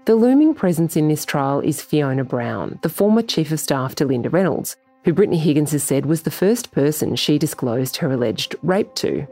The 0.07 0.15
looming 0.15 0.55
presence 0.55 0.95
in 0.95 1.09
this 1.09 1.25
trial 1.25 1.59
is 1.59 1.83
Fiona 1.83 2.23
Brown, 2.23 2.79
the 2.83 2.89
former 2.89 3.23
Chief 3.23 3.51
of 3.51 3.59
Staff 3.59 3.97
to 3.97 4.05
Linda 4.05 4.31
Reynolds, 4.31 4.77
who 5.03 5.13
Brittany 5.13 5.37
Higgins 5.37 5.73
has 5.73 5.83
said 5.83 6.07
was 6.07 6.23
the 6.23 6.31
first 6.31 6.71
person 6.71 7.17
she 7.17 7.39
disclosed 7.39 7.97
her 7.97 8.13
alleged 8.13 8.55
rape 8.63 8.95
to. 8.95 9.27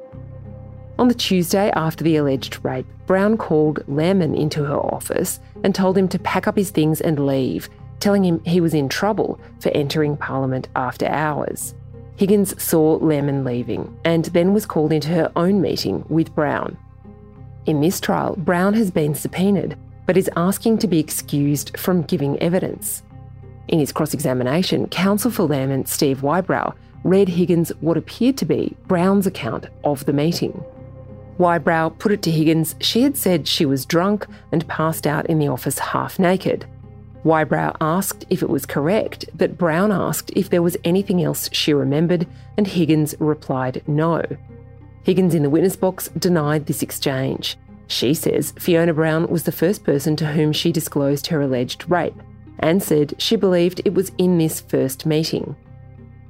On 0.99 1.07
the 1.07 1.15
Tuesday 1.15 1.71
after 1.77 2.03
the 2.03 2.17
alleged 2.17 2.59
rape, 2.65 2.87
Brown 3.07 3.37
called 3.37 3.87
Lehrmann 3.87 4.37
into 4.37 4.65
her 4.65 4.75
office 4.75 5.39
and 5.63 5.77
told 5.77 5.97
him 5.97 6.09
to 6.09 6.19
pack 6.19 6.49
up 6.49 6.57
his 6.57 6.73
things 6.73 7.01
and 7.01 7.25
leave, 7.25 7.69
telling 8.01 8.25
him 8.25 8.43
he 8.45 8.61
was 8.61 8.75
in 8.75 8.89
trouble 8.89 9.39
for 9.61 9.69
entering 9.77 10.17
Parliament 10.17 10.67
after 10.75 11.07
hours. 11.07 11.77
Higgins 12.17 12.61
saw 12.61 12.99
Lehrmann 12.99 13.45
leaving 13.45 13.97
and 14.05 14.25
then 14.25 14.53
was 14.53 14.67
called 14.67 14.93
into 14.93 15.11
her 15.11 15.31
own 15.37 15.61
meeting 15.61 16.05
with 16.09 16.35
Brown. 16.35 16.77
In 17.67 17.81
this 17.81 18.01
trial, 18.01 18.35
Brown 18.37 18.75
has 18.75 18.91
been 18.91 19.15
subpoenaed 19.15 19.79
but 20.07 20.17
is 20.17 20.31
asking 20.37 20.79
to 20.79 20.89
be 20.89 20.99
excused 20.99 21.77
from 21.79 22.03
giving 22.03 22.39
evidence. 22.41 23.03
In 23.69 23.79
his 23.79 23.93
cross 23.93 24.15
examination, 24.15 24.89
counsel 24.89 25.31
for 25.31 25.49
Lehrmann 25.49 25.89
Steve 25.89 26.23
Whybrow, 26.23 26.75
read 27.03 27.29
Higgins 27.29 27.71
what 27.81 27.97
appeared 27.97 28.37
to 28.39 28.45
be 28.45 28.77
Brown's 28.87 29.27
account 29.27 29.67
of 29.85 30.05
the 30.05 30.13
meeting. 30.13 30.53
Whybrow 31.39 31.91
put 31.99 32.13
it 32.13 32.23
to 32.23 32.31
Higgins 32.31 32.77
she 32.81 33.03
had 33.03 33.17
said 33.17 33.49
she 33.49 33.67
was 33.67 33.87
drunk 33.87 34.27
and 34.53 34.69
passed 34.69 35.07
out 35.07 35.27
in 35.27 35.39
the 35.39 35.49
office 35.49 35.79
half 35.79 36.19
naked. 36.19 36.67
Whybrow 37.25 37.75
asked 37.81 38.27
if 38.29 38.43
it 38.43 38.51
was 38.51 38.67
correct, 38.67 39.29
but 39.35 39.57
Brown 39.57 39.91
asked 39.91 40.31
if 40.37 40.51
there 40.51 40.63
was 40.63 40.77
anything 40.85 41.23
else 41.23 41.49
she 41.53 41.73
remembered, 41.73 42.27
and 42.57 42.67
Higgins 42.67 43.15
replied 43.19 43.83
no. 43.87 44.23
Higgins 45.05 45.35
in 45.35 45.43
the 45.43 45.51
witness 45.51 45.75
box 45.75 46.09
denied 46.09 46.67
this 46.67 46.83
exchange. 46.83 47.57
She 47.87 48.15
says 48.15 48.53
Fiona 48.59 48.95
Brown 48.95 49.29
was 49.29 49.45
the 49.45 49.53
first 49.53 49.85
person 49.85 50.17
to 50.17 50.27
whom 50.27 50.53
she 50.53 50.73
disclosed 50.73 51.27
her 51.29 51.43
alleged 51.43 51.89
rape 51.89 52.21
and 52.59 52.83
said 52.83 53.15
she 53.19 53.37
believed 53.37 53.83
it 53.85 53.95
was 53.95 54.13
in 54.19 54.39
this 54.39 54.61
first 54.61 55.07
meeting. 55.07 55.57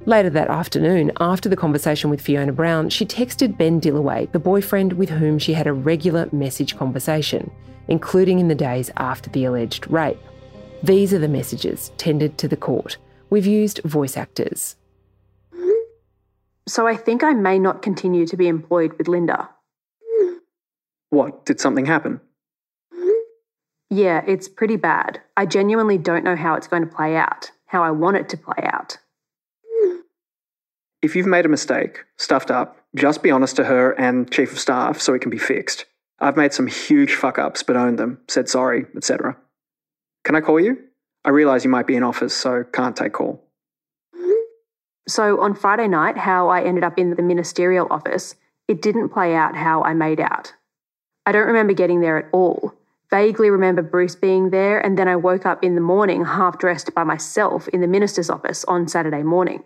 Later 0.05 0.29
that 0.31 0.49
afternoon, 0.49 1.11
after 1.19 1.49
the 1.49 1.55
conversation 1.55 2.09
with 2.09 2.21
Fiona 2.21 2.51
Brown, 2.51 2.89
she 2.89 3.05
texted 3.05 3.57
Ben 3.57 3.81
Dillaway, 3.81 4.31
the 4.31 4.39
boyfriend 4.39 4.93
with 4.93 5.09
whom 5.09 5.39
she 5.39 5.53
had 5.53 5.65
a 5.65 5.73
regular 5.73 6.29
message 6.31 6.77
conversation, 6.77 7.49
including 7.87 8.39
in 8.39 8.47
the 8.47 8.55
days 8.55 8.91
after 8.97 9.29
the 9.31 9.45
alleged 9.45 9.89
rape. 9.89 10.19
These 10.83 11.13
are 11.13 11.19
the 11.19 11.27
messages 11.27 11.91
tendered 11.97 12.37
to 12.37 12.47
the 12.47 12.57
court. 12.57 12.97
We've 13.31 13.47
used 13.47 13.81
voice 13.83 14.15
actors. 14.15 14.75
So 16.67 16.87
I 16.87 16.95
think 16.95 17.23
I 17.23 17.33
may 17.33 17.57
not 17.57 17.81
continue 17.81 18.27
to 18.27 18.37
be 18.37 18.47
employed 18.47 18.93
with 18.97 19.07
Linda. 19.07 19.49
What, 21.09 21.45
did 21.45 21.59
something 21.59 21.85
happen? 21.85 22.21
Hmm? 22.93 23.09
Yeah, 23.89 24.23
it's 24.27 24.47
pretty 24.47 24.75
bad. 24.75 25.21
I 25.37 25.45
genuinely 25.45 25.97
don't 25.97 26.23
know 26.23 26.35
how 26.35 26.55
it's 26.55 26.67
going 26.67 26.87
to 26.87 26.93
play 26.93 27.15
out, 27.15 27.51
how 27.67 27.83
I 27.83 27.91
want 27.91 28.17
it 28.17 28.29
to 28.29 28.37
play 28.37 28.63
out. 28.63 28.97
If 31.01 31.15
you've 31.15 31.27
made 31.27 31.45
a 31.45 31.49
mistake, 31.49 32.03
stuffed 32.17 32.49
up, 32.49 32.77
just 32.95 33.21
be 33.21 33.29
honest 33.29 33.55
to 33.57 33.65
her 33.65 33.91
and 33.91 34.31
Chief 34.31 34.51
of 34.51 34.59
Staff 34.59 34.99
so 35.01 35.13
it 35.13 35.19
can 35.19 35.29
be 35.29 35.37
fixed. 35.37 35.85
I've 36.19 36.37
made 36.37 36.53
some 36.53 36.67
huge 36.67 37.13
fuck 37.13 37.37
ups 37.37 37.61
but 37.61 37.75
owned 37.75 37.99
them, 37.99 38.19
said 38.27 38.49
sorry, 38.49 38.85
etc. 38.95 39.37
Can 40.23 40.35
I 40.35 40.41
call 40.41 40.59
you? 40.59 40.77
I 41.23 41.29
realise 41.29 41.63
you 41.63 41.69
might 41.69 41.87
be 41.87 41.95
in 41.95 42.03
office, 42.03 42.33
so 42.33 42.63
can't 42.63 42.95
take 42.95 43.13
call. 43.13 43.43
So 45.07 45.39
on 45.41 45.53
Friday 45.53 45.87
night, 45.87 46.17
how 46.17 46.49
I 46.49 46.63
ended 46.63 46.83
up 46.83 46.97
in 46.97 47.11
the 47.11 47.21
ministerial 47.21 47.87
office, 47.91 48.35
it 48.67 48.81
didn't 48.81 49.09
play 49.09 49.35
out 49.35 49.55
how 49.55 49.83
I 49.83 49.93
made 49.93 50.19
out. 50.19 50.53
I 51.25 51.31
don't 51.31 51.47
remember 51.47 51.73
getting 51.73 52.01
there 52.01 52.17
at 52.17 52.29
all. 52.31 52.73
Vaguely 53.09 53.49
remember 53.49 53.81
Bruce 53.81 54.15
being 54.15 54.49
there, 54.49 54.79
and 54.79 54.97
then 54.97 55.07
I 55.07 55.15
woke 55.15 55.45
up 55.45 55.63
in 55.63 55.75
the 55.75 55.81
morning 55.81 56.25
half 56.25 56.57
dressed 56.59 56.93
by 56.93 57.03
myself 57.03 57.67
in 57.69 57.81
the 57.81 57.87
minister's 57.87 58.29
office 58.29 58.63
on 58.65 58.87
Saturday 58.87 59.23
morning. 59.23 59.63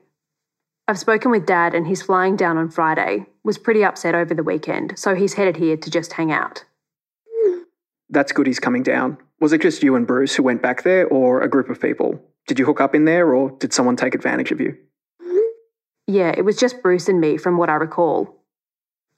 I've 0.88 1.00
spoken 1.00 1.32
with 1.32 1.46
Dad, 1.46 1.76
and 1.76 1.88
he's 1.88 2.02
flying 2.02 2.36
down 2.36 2.58
on 2.58 2.70
Friday. 2.70 3.26
Was 3.44 3.58
pretty 3.58 3.84
upset 3.84 4.16
over 4.16 4.34
the 4.34 4.44
weekend, 4.44 4.98
so 4.98 5.16
he's 5.16 5.34
headed 5.34 5.58
here 5.58 5.78
to 5.78 5.90
just 5.90 6.14
hang 6.14 6.32
out. 6.32 6.66
That's 8.10 8.32
good 8.32 8.48
he's 8.48 8.60
coming 8.60 8.84
down. 8.84 9.18
Was 9.40 9.54
it 9.54 9.62
just 9.62 9.84
you 9.84 9.96
and 9.96 10.08
Bruce 10.08 10.36
who 10.36 10.44
went 10.44 10.62
back 10.62 10.84
there, 10.84 11.08
or 11.08 11.42
a 11.42 11.50
group 11.50 11.70
of 11.70 11.80
people? 11.80 12.22
Did 12.48 12.60
you 12.60 12.66
hook 12.66 12.82
up 12.82 12.96
in 12.96 13.06
there, 13.06 13.34
or 13.34 13.52
did 13.52 13.74
someone 13.74 13.96
take 13.96 14.16
advantage 14.16 14.52
of 14.52 14.60
you? 14.60 14.78
Yeah, 16.08 16.34
it 16.36 16.44
was 16.44 16.58
just 16.58 16.82
Bruce 16.82 17.08
and 17.08 17.22
me, 17.22 17.38
from 17.38 17.58
what 17.58 17.70
I 17.70 17.76
recall. 17.76 18.44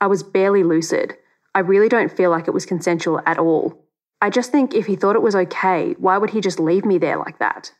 I 0.01 0.07
was 0.07 0.23
barely 0.23 0.63
lucid. 0.63 1.15
I 1.53 1.59
really 1.59 1.89
don't 1.89 2.15
feel 2.15 2.29
like 2.29 2.47
it 2.47 2.53
was 2.53 2.65
consensual 2.65 3.21
at 3.25 3.37
all. 3.37 3.85
I 4.21 4.29
just 4.29 4.51
think 4.51 4.73
if 4.73 4.85
he 4.85 4.95
thought 4.95 5.15
it 5.15 5.21
was 5.21 5.35
okay, 5.35 5.95
why 5.97 6.17
would 6.17 6.29
he 6.29 6.41
just 6.41 6.59
leave 6.59 6.85
me 6.85 6.97
there 6.97 7.17
like 7.17 7.39
that? 7.39 7.71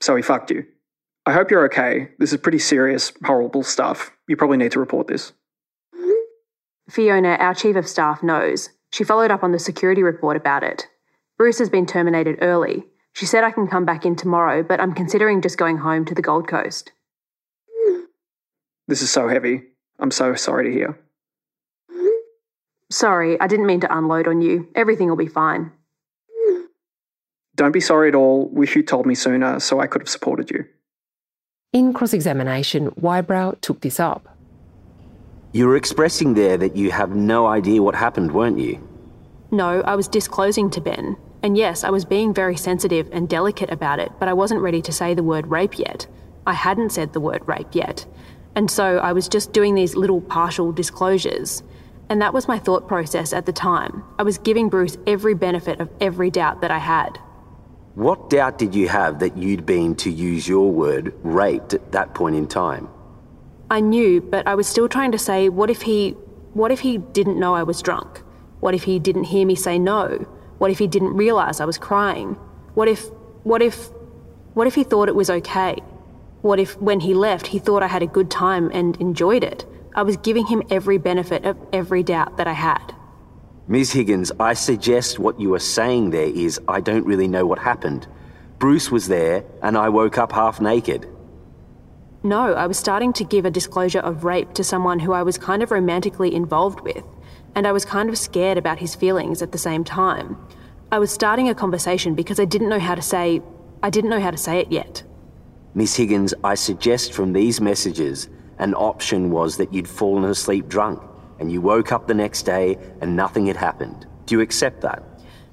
So 0.00 0.16
he 0.16 0.22
fucked 0.22 0.50
you. 0.50 0.66
I 1.26 1.32
hope 1.32 1.50
you're 1.50 1.66
okay. 1.66 2.08
This 2.18 2.32
is 2.32 2.40
pretty 2.40 2.58
serious, 2.58 3.12
horrible 3.24 3.62
stuff. 3.62 4.10
You 4.26 4.36
probably 4.36 4.56
need 4.56 4.72
to 4.72 4.80
report 4.80 5.06
this. 5.06 5.32
Fiona, 6.88 7.34
our 7.34 7.54
chief 7.54 7.76
of 7.76 7.86
staff, 7.86 8.22
knows. 8.22 8.70
She 8.92 9.04
followed 9.04 9.30
up 9.30 9.44
on 9.44 9.52
the 9.52 9.58
security 9.58 10.02
report 10.02 10.36
about 10.36 10.64
it. 10.64 10.88
Bruce 11.38 11.58
has 11.58 11.68
been 11.68 11.86
terminated 11.86 12.38
early. 12.40 12.84
She 13.12 13.26
said 13.26 13.44
I 13.44 13.50
can 13.50 13.68
come 13.68 13.84
back 13.84 14.04
in 14.04 14.16
tomorrow, 14.16 14.62
but 14.62 14.80
I'm 14.80 14.94
considering 14.94 15.42
just 15.42 15.58
going 15.58 15.78
home 15.78 16.04
to 16.06 16.14
the 16.14 16.22
Gold 16.22 16.48
Coast. 16.48 16.92
This 18.88 19.02
is 19.02 19.10
so 19.10 19.28
heavy. 19.28 19.62
I'm 19.98 20.10
so 20.10 20.34
sorry 20.34 20.64
to 20.64 20.72
hear. 20.72 20.98
Sorry, 22.90 23.40
I 23.40 23.46
didn't 23.46 23.66
mean 23.66 23.80
to 23.80 23.96
unload 23.96 24.26
on 24.26 24.42
you. 24.42 24.68
Everything 24.74 25.08
will 25.08 25.16
be 25.16 25.28
fine. 25.28 25.70
Don't 27.54 27.72
be 27.72 27.80
sorry 27.80 28.08
at 28.08 28.14
all. 28.14 28.48
Wish 28.48 28.74
you 28.74 28.82
told 28.82 29.06
me 29.06 29.14
sooner 29.14 29.60
so 29.60 29.80
I 29.80 29.86
could 29.86 30.02
have 30.02 30.08
supported 30.08 30.50
you. 30.50 30.64
In 31.72 31.92
cross 31.92 32.12
examination, 32.12 32.86
Whybrow 32.96 33.58
took 33.60 33.80
this 33.80 34.00
up. 34.00 34.36
You 35.52 35.68
were 35.68 35.76
expressing 35.76 36.34
there 36.34 36.56
that 36.56 36.76
you 36.76 36.90
have 36.90 37.14
no 37.14 37.46
idea 37.46 37.82
what 37.82 37.94
happened, 37.94 38.32
weren't 38.32 38.58
you? 38.58 38.86
No, 39.52 39.82
I 39.82 39.94
was 39.94 40.08
disclosing 40.08 40.70
to 40.70 40.80
Ben. 40.80 41.16
And 41.42 41.56
yes, 41.56 41.84
I 41.84 41.90
was 41.90 42.04
being 42.04 42.34
very 42.34 42.56
sensitive 42.56 43.08
and 43.12 43.28
delicate 43.28 43.70
about 43.70 43.98
it, 43.98 44.12
but 44.18 44.28
I 44.28 44.32
wasn't 44.32 44.62
ready 44.62 44.82
to 44.82 44.92
say 44.92 45.14
the 45.14 45.22
word 45.22 45.46
rape 45.46 45.78
yet. 45.78 46.06
I 46.46 46.54
hadn't 46.54 46.90
said 46.90 47.12
the 47.12 47.20
word 47.20 47.46
rape 47.46 47.74
yet. 47.74 48.06
And 48.54 48.70
so 48.70 48.98
I 48.98 49.12
was 49.12 49.28
just 49.28 49.52
doing 49.52 49.74
these 49.74 49.94
little 49.94 50.20
partial 50.20 50.72
disclosures. 50.72 51.62
And 52.10 52.20
that 52.20 52.34
was 52.34 52.48
my 52.48 52.58
thought 52.58 52.88
process 52.88 53.32
at 53.32 53.46
the 53.46 53.52
time. 53.52 54.02
I 54.18 54.24
was 54.24 54.36
giving 54.36 54.68
Bruce 54.68 54.98
every 55.06 55.32
benefit 55.32 55.80
of 55.80 55.88
every 56.00 56.28
doubt 56.30 56.60
that 56.60 56.72
I 56.72 56.78
had. 56.78 57.18
What 57.94 58.28
doubt 58.28 58.58
did 58.58 58.74
you 58.74 58.88
have 58.88 59.20
that 59.20 59.38
you'd 59.38 59.64
been, 59.64 59.94
to 59.96 60.10
use 60.10 60.46
your 60.48 60.72
word, 60.72 61.14
raped 61.22 61.72
at 61.72 61.92
that 61.92 62.12
point 62.14 62.34
in 62.34 62.48
time? 62.48 62.88
I 63.70 63.78
knew, 63.78 64.20
but 64.20 64.48
I 64.48 64.56
was 64.56 64.66
still 64.66 64.88
trying 64.88 65.12
to 65.12 65.18
say, 65.18 65.48
what 65.48 65.70
if 65.70 65.82
he. 65.82 66.16
What 66.52 66.72
if 66.72 66.80
he 66.80 66.98
didn't 66.98 67.38
know 67.38 67.54
I 67.54 67.62
was 67.62 67.80
drunk? 67.80 68.18
What 68.58 68.74
if 68.74 68.82
he 68.82 68.98
didn't 68.98 69.24
hear 69.24 69.46
me 69.46 69.54
say 69.54 69.78
no? 69.78 70.26
What 70.58 70.72
if 70.72 70.80
he 70.80 70.88
didn't 70.88 71.14
realise 71.14 71.60
I 71.60 71.64
was 71.64 71.78
crying? 71.78 72.34
What 72.74 72.88
if. 72.88 73.08
What 73.44 73.62
if. 73.62 73.90
What 74.54 74.66
if 74.66 74.74
he 74.74 74.82
thought 74.82 75.08
it 75.08 75.14
was 75.14 75.30
okay? 75.30 75.76
What 76.42 76.58
if, 76.58 76.76
when 76.80 77.00
he 77.00 77.14
left, 77.14 77.48
he 77.48 77.60
thought 77.60 77.84
I 77.84 77.86
had 77.86 78.02
a 78.02 78.06
good 78.06 78.30
time 78.30 78.70
and 78.72 78.96
enjoyed 78.96 79.44
it? 79.44 79.64
I 79.94 80.02
was 80.02 80.16
giving 80.18 80.46
him 80.46 80.62
every 80.70 80.98
benefit 80.98 81.44
of 81.44 81.56
every 81.72 82.02
doubt 82.02 82.36
that 82.36 82.46
I 82.46 82.52
had. 82.52 82.94
Ms. 83.66 83.92
Higgins, 83.92 84.32
I 84.38 84.54
suggest 84.54 85.18
what 85.18 85.40
you 85.40 85.54
are 85.54 85.60
saying 85.60 86.10
there 86.10 86.26
is 86.26 86.60
I 86.68 86.80
don't 86.80 87.06
really 87.06 87.28
know 87.28 87.46
what 87.46 87.58
happened. 87.58 88.06
Bruce 88.58 88.90
was 88.90 89.08
there, 89.08 89.44
and 89.62 89.76
I 89.76 89.88
woke 89.88 90.18
up 90.18 90.32
half 90.32 90.60
naked. 90.60 91.08
No, 92.22 92.52
I 92.52 92.66
was 92.66 92.78
starting 92.78 93.12
to 93.14 93.24
give 93.24 93.44
a 93.44 93.50
disclosure 93.50 94.00
of 94.00 94.24
rape 94.24 94.52
to 94.54 94.64
someone 94.64 94.98
who 94.98 95.12
I 95.12 95.22
was 95.22 95.38
kind 95.38 95.62
of 95.62 95.70
romantically 95.70 96.34
involved 96.34 96.80
with, 96.80 97.04
and 97.54 97.66
I 97.66 97.72
was 97.72 97.84
kind 97.84 98.08
of 98.08 98.18
scared 98.18 98.58
about 98.58 98.78
his 98.78 98.94
feelings 98.94 99.40
at 99.40 99.52
the 99.52 99.58
same 99.58 99.84
time. 99.84 100.36
I 100.92 100.98
was 100.98 101.10
starting 101.10 101.48
a 101.48 101.54
conversation 101.54 102.14
because 102.14 102.38
I 102.38 102.44
didn't 102.44 102.68
know 102.68 102.80
how 102.80 102.94
to 102.94 103.02
say, 103.02 103.40
I 103.82 103.90
didn't 103.90 104.10
know 104.10 104.20
how 104.20 104.30
to 104.30 104.36
say 104.36 104.58
it 104.58 104.70
yet. 104.70 105.02
Miss 105.74 105.96
Higgins, 105.96 106.34
I 106.44 106.56
suggest 106.56 107.12
from 107.12 107.32
these 107.32 107.60
messages 107.60 108.28
an 108.60 108.74
option 108.74 109.30
was 109.30 109.56
that 109.56 109.72
you'd 109.72 109.88
fallen 109.88 110.24
asleep 110.24 110.68
drunk 110.68 111.02
and 111.38 111.50
you 111.50 111.60
woke 111.60 111.90
up 111.92 112.06
the 112.06 112.14
next 112.14 112.42
day 112.42 112.78
and 113.00 113.16
nothing 113.16 113.46
had 113.46 113.56
happened. 113.56 114.06
Do 114.26 114.34
you 114.36 114.40
accept 114.42 114.82
that? 114.82 115.02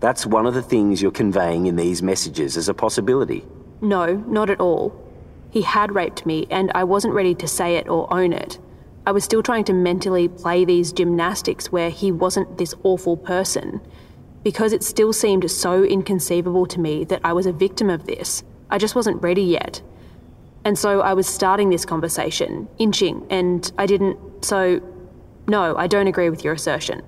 That's 0.01 0.25
one 0.25 0.45
of 0.45 0.53
the 0.53 0.61
things 0.61 1.01
you're 1.01 1.11
conveying 1.11 1.65
in 1.65 1.77
these 1.77 2.03
messages 2.03 2.57
as 2.57 2.69
a 2.69 2.73
possibility. 2.73 3.45
No, 3.81 4.15
not 4.27 4.49
at 4.49 4.59
all. 4.59 4.93
He 5.49 5.61
had 5.61 5.95
raped 5.95 6.25
me, 6.25 6.45
and 6.51 6.71
I 6.75 6.83
wasn't 6.83 7.13
ready 7.13 7.33
to 7.35 7.47
say 7.47 7.77
it 7.77 7.87
or 7.87 8.13
own 8.13 8.33
it. 8.33 8.59
I 9.05 9.11
was 9.11 9.23
still 9.23 9.41
trying 9.41 9.63
to 9.65 9.73
mentally 9.73 10.27
play 10.27 10.65
these 10.65 10.91
gymnastics 10.91 11.71
where 11.71 11.89
he 11.89 12.11
wasn't 12.11 12.57
this 12.57 12.75
awful 12.83 13.15
person. 13.15 13.79
Because 14.43 14.73
it 14.73 14.83
still 14.83 15.13
seemed 15.13 15.49
so 15.49 15.83
inconceivable 15.83 16.65
to 16.67 16.79
me 16.79 17.05
that 17.05 17.21
I 17.23 17.31
was 17.31 17.45
a 17.45 17.53
victim 17.53 17.89
of 17.89 18.05
this, 18.05 18.43
I 18.69 18.77
just 18.77 18.95
wasn't 18.95 19.23
ready 19.23 19.43
yet. 19.43 19.81
And 20.67 20.77
so 20.77 20.99
I 20.99 21.13
was 21.13 21.27
starting 21.27 21.69
this 21.69 21.85
conversation, 21.85 22.67
inching, 22.77 23.25
and 23.29 23.71
I 23.77 23.85
didn't. 23.85 24.43
So, 24.43 24.81
no, 25.47 25.77
I 25.77 25.87
don't 25.87 26.07
agree 26.07 26.29
with 26.29 26.43
your 26.43 26.55
assertion. 26.55 27.03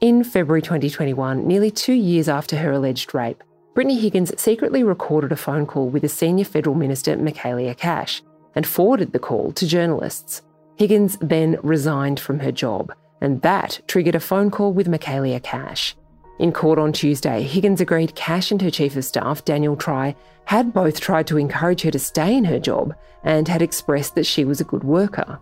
In 0.00 0.24
February 0.24 0.60
2021, 0.60 1.46
nearly 1.46 1.70
two 1.70 1.92
years 1.92 2.28
after 2.28 2.56
her 2.56 2.72
alleged 2.72 3.14
rape, 3.14 3.44
Brittany 3.76 3.96
Higgins 4.00 4.32
secretly 4.40 4.82
recorded 4.82 5.30
a 5.30 5.36
phone 5.36 5.66
call 5.66 5.88
with 5.88 6.02
a 6.02 6.08
senior 6.08 6.44
federal 6.44 6.74
minister, 6.74 7.16
Michaelia 7.16 7.76
Cash, 7.76 8.24
and 8.56 8.66
forwarded 8.66 9.12
the 9.12 9.20
call 9.20 9.52
to 9.52 9.68
journalists. 9.68 10.42
Higgins 10.74 11.16
then 11.20 11.60
resigned 11.62 12.18
from 12.18 12.40
her 12.40 12.50
job, 12.50 12.92
and 13.20 13.40
that 13.42 13.80
triggered 13.86 14.16
a 14.16 14.20
phone 14.20 14.50
call 14.50 14.72
with 14.72 14.88
Michaelia 14.88 15.40
Cash. 15.40 15.94
In 16.38 16.52
court 16.52 16.78
on 16.78 16.92
Tuesday, 16.92 17.42
Higgins 17.42 17.80
agreed 17.80 18.14
Cash 18.14 18.50
and 18.50 18.60
her 18.60 18.70
chief 18.70 18.94
of 18.96 19.04
staff, 19.04 19.44
Daniel 19.44 19.74
Try, 19.74 20.14
had 20.44 20.74
both 20.74 21.00
tried 21.00 21.26
to 21.28 21.38
encourage 21.38 21.80
her 21.82 21.90
to 21.90 21.98
stay 21.98 22.36
in 22.36 22.44
her 22.44 22.58
job 22.58 22.94
and 23.24 23.48
had 23.48 23.62
expressed 23.62 24.14
that 24.14 24.26
she 24.26 24.44
was 24.44 24.60
a 24.60 24.64
good 24.64 24.84
worker. 24.84 25.40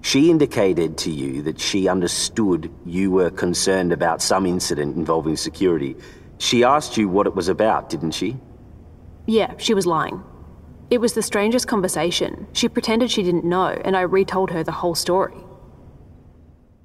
She 0.00 0.30
indicated 0.30 0.96
to 0.98 1.10
you 1.10 1.42
that 1.42 1.60
she 1.60 1.88
understood 1.88 2.72
you 2.86 3.10
were 3.10 3.30
concerned 3.30 3.92
about 3.92 4.22
some 4.22 4.46
incident 4.46 4.96
involving 4.96 5.36
security. 5.36 5.96
She 6.38 6.64
asked 6.64 6.96
you 6.96 7.08
what 7.08 7.26
it 7.26 7.34
was 7.34 7.48
about, 7.48 7.90
didn't 7.90 8.12
she? 8.12 8.38
Yeah, 9.26 9.54
she 9.58 9.74
was 9.74 9.86
lying. 9.86 10.22
It 10.88 11.02
was 11.02 11.12
the 11.12 11.22
strangest 11.22 11.68
conversation. 11.68 12.46
She 12.54 12.68
pretended 12.68 13.10
she 13.10 13.22
didn't 13.22 13.44
know, 13.44 13.78
and 13.84 13.94
I 13.94 14.02
retold 14.02 14.50
her 14.52 14.64
the 14.64 14.72
whole 14.72 14.94
story. 14.94 15.36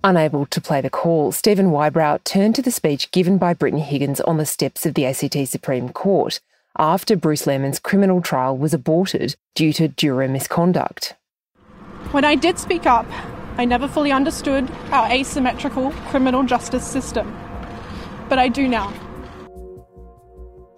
Unable 0.05 0.45
to 0.47 0.59
play 0.59 0.81
the 0.81 0.89
call, 0.89 1.31
Stephen 1.31 1.71
Whybrow 1.71 2.19
turned 2.25 2.55
to 2.55 2.61
the 2.61 2.71
speech 2.71 3.09
given 3.11 3.37
by 3.37 3.53
Brittany 3.53 3.81
Higgins 3.81 4.19
on 4.19 4.35
the 4.35 4.45
steps 4.45 4.85
of 4.85 4.95
the 4.95 5.05
ACT 5.05 5.47
Supreme 5.47 5.87
Court 5.89 6.41
after 6.77 7.15
Bruce 7.15 7.45
Lehrmann's 7.45 7.79
criminal 7.79 8.19
trial 8.19 8.57
was 8.57 8.73
aborted 8.73 9.37
due 9.55 9.71
to 9.71 9.87
juror 9.87 10.27
misconduct. 10.27 11.15
When 12.11 12.25
I 12.25 12.35
did 12.35 12.59
speak 12.59 12.85
up, 12.85 13.05
I 13.57 13.63
never 13.63 13.87
fully 13.87 14.11
understood 14.11 14.69
our 14.91 15.09
asymmetrical 15.09 15.91
criminal 16.09 16.43
justice 16.43 16.85
system. 16.85 17.33
But 18.27 18.39
I 18.39 18.49
do 18.49 18.67
now. 18.67 18.89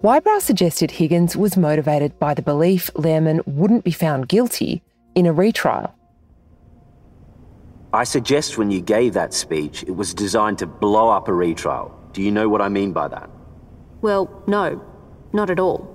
Whybrow 0.02 0.38
suggested 0.38 0.92
Higgins 0.92 1.36
was 1.36 1.56
motivated 1.56 2.16
by 2.20 2.34
the 2.34 2.42
belief 2.42 2.92
Lehrmann 2.94 3.44
wouldn't 3.44 3.82
be 3.82 3.90
found 3.90 4.28
guilty 4.28 4.84
in 5.16 5.26
a 5.26 5.32
retrial. 5.32 5.95
I 7.96 8.04
suggest 8.04 8.58
when 8.58 8.70
you 8.70 8.82
gave 8.82 9.14
that 9.14 9.32
speech, 9.32 9.82
it 9.84 9.96
was 9.96 10.12
designed 10.12 10.58
to 10.58 10.66
blow 10.66 11.08
up 11.08 11.28
a 11.28 11.32
retrial. 11.32 11.98
Do 12.12 12.20
you 12.20 12.30
know 12.30 12.46
what 12.46 12.60
I 12.60 12.68
mean 12.68 12.92
by 12.92 13.08
that? 13.08 13.30
Well, 14.02 14.42
no, 14.46 14.84
not 15.32 15.48
at 15.48 15.58
all. 15.58 15.90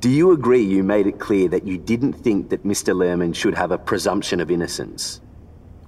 Do 0.00 0.10
you 0.10 0.32
agree 0.32 0.60
you 0.60 0.82
made 0.82 1.06
it 1.06 1.18
clear 1.18 1.48
that 1.48 1.66
you 1.66 1.78
didn't 1.78 2.12
think 2.12 2.50
that 2.50 2.64
Mr. 2.64 2.94
Lehrmann 2.94 3.34
should 3.34 3.54
have 3.54 3.70
a 3.70 3.78
presumption 3.78 4.38
of 4.38 4.50
innocence? 4.50 5.22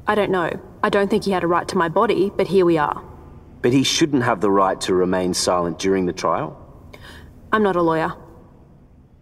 I 0.06 0.14
don't 0.14 0.30
know. 0.30 0.58
I 0.82 0.88
don't 0.88 1.10
think 1.10 1.24
he 1.24 1.32
had 1.32 1.44
a 1.44 1.46
right 1.46 1.68
to 1.68 1.76
my 1.76 1.90
body, 1.90 2.32
but 2.34 2.46
here 2.46 2.64
we 2.64 2.78
are. 2.78 3.04
But 3.60 3.74
he 3.74 3.82
shouldn't 3.82 4.22
have 4.22 4.40
the 4.40 4.50
right 4.50 4.80
to 4.80 4.94
remain 4.94 5.34
silent 5.34 5.78
during 5.78 6.06
the 6.06 6.14
trial? 6.14 6.56
I'm 7.52 7.62
not 7.62 7.76
a 7.76 7.82
lawyer. 7.82 8.14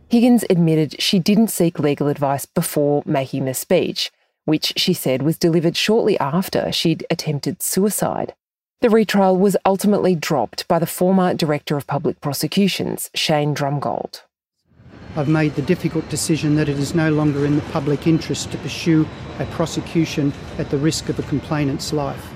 Higgins 0.09 0.45
admitted 0.49 1.03
she 1.03 1.19
didn't 1.19 1.49
seek 1.49 1.81
legal 1.81 2.07
advice 2.07 2.47
before 2.47 3.03
making 3.05 3.47
the 3.47 3.55
speech, 3.55 4.13
which 4.47 4.73
she 4.77 4.95
said 4.95 5.21
was 5.21 5.37
delivered 5.37 5.77
shortly 5.77 6.19
after 6.19 6.73
she'd 6.73 7.07
attempted 7.11 7.63
suicide. 7.63 8.35
The 8.81 8.89
retrial 8.91 9.37
was 9.37 9.57
ultimately 9.67 10.15
dropped 10.15 10.67
by 10.69 10.79
the 10.79 10.87
former 10.87 11.35
Director 11.35 11.77
of 11.77 11.87
Public 11.87 12.21
Prosecutions, 12.21 13.11
Shane 13.15 13.55
Drumgold. 13.55 14.23
I've 15.17 15.29
made 15.29 15.55
the 15.55 15.63
difficult 15.63 16.09
decision 16.09 16.57
that 16.57 16.69
it 16.69 16.79
is 16.79 16.95
no 16.95 17.11
longer 17.11 17.47
in 17.47 17.57
the 17.57 17.63
public 17.73 18.07
interest 18.07 18.53
to 18.53 18.59
pursue 18.59 19.07
a 19.39 19.47
prosecution 19.47 20.33
at 20.59 20.71
the 20.71 20.79
risk 20.79 21.09
of 21.09 21.19
a 21.19 21.23
complainant's 21.23 21.93
life. 21.93 22.35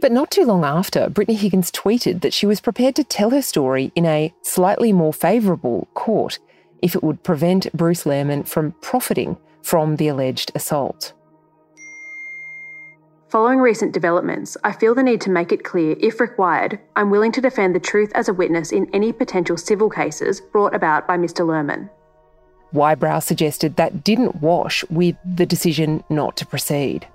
But 0.00 0.10
not 0.10 0.30
too 0.30 0.44
long 0.44 0.64
after, 0.64 1.08
Brittany 1.08 1.36
Higgins 1.36 1.70
tweeted 1.70 2.22
that 2.22 2.32
she 2.32 2.46
was 2.46 2.60
prepared 2.60 2.96
to 2.96 3.04
tell 3.04 3.30
her 3.30 3.42
story 3.42 3.92
in 3.94 4.06
a 4.06 4.34
slightly 4.42 4.92
more 4.92 5.12
favourable 5.12 5.88
court 5.94 6.38
if 6.84 6.94
it 6.94 7.02
would 7.02 7.22
prevent 7.22 7.72
Bruce 7.72 8.04
Lehrmann 8.04 8.46
from 8.46 8.72
profiting 8.82 9.38
from 9.62 9.96
the 9.96 10.06
alleged 10.06 10.52
assault. 10.54 11.14
Following 13.30 13.58
recent 13.58 13.92
developments, 13.92 14.54
I 14.62 14.72
feel 14.72 14.94
the 14.94 15.02
need 15.02 15.22
to 15.22 15.30
make 15.30 15.50
it 15.50 15.64
clear, 15.64 15.96
if 15.98 16.20
required, 16.20 16.78
I'm 16.94 17.08
willing 17.10 17.32
to 17.32 17.40
defend 17.40 17.74
the 17.74 17.80
truth 17.80 18.12
as 18.14 18.28
a 18.28 18.34
witness 18.34 18.70
in 18.70 18.88
any 18.92 19.12
potential 19.12 19.56
civil 19.56 19.88
cases 19.88 20.42
brought 20.42 20.74
about 20.74 21.08
by 21.08 21.16
Mr. 21.16 21.44
Lehrmann. 21.46 21.88
Whybrow 22.72 23.20
suggested 23.20 23.76
that 23.76 24.04
didn't 24.04 24.42
wash 24.42 24.84
with 24.90 25.16
the 25.24 25.46
decision 25.46 26.04
not 26.10 26.36
to 26.36 26.46
proceed. 26.46 27.08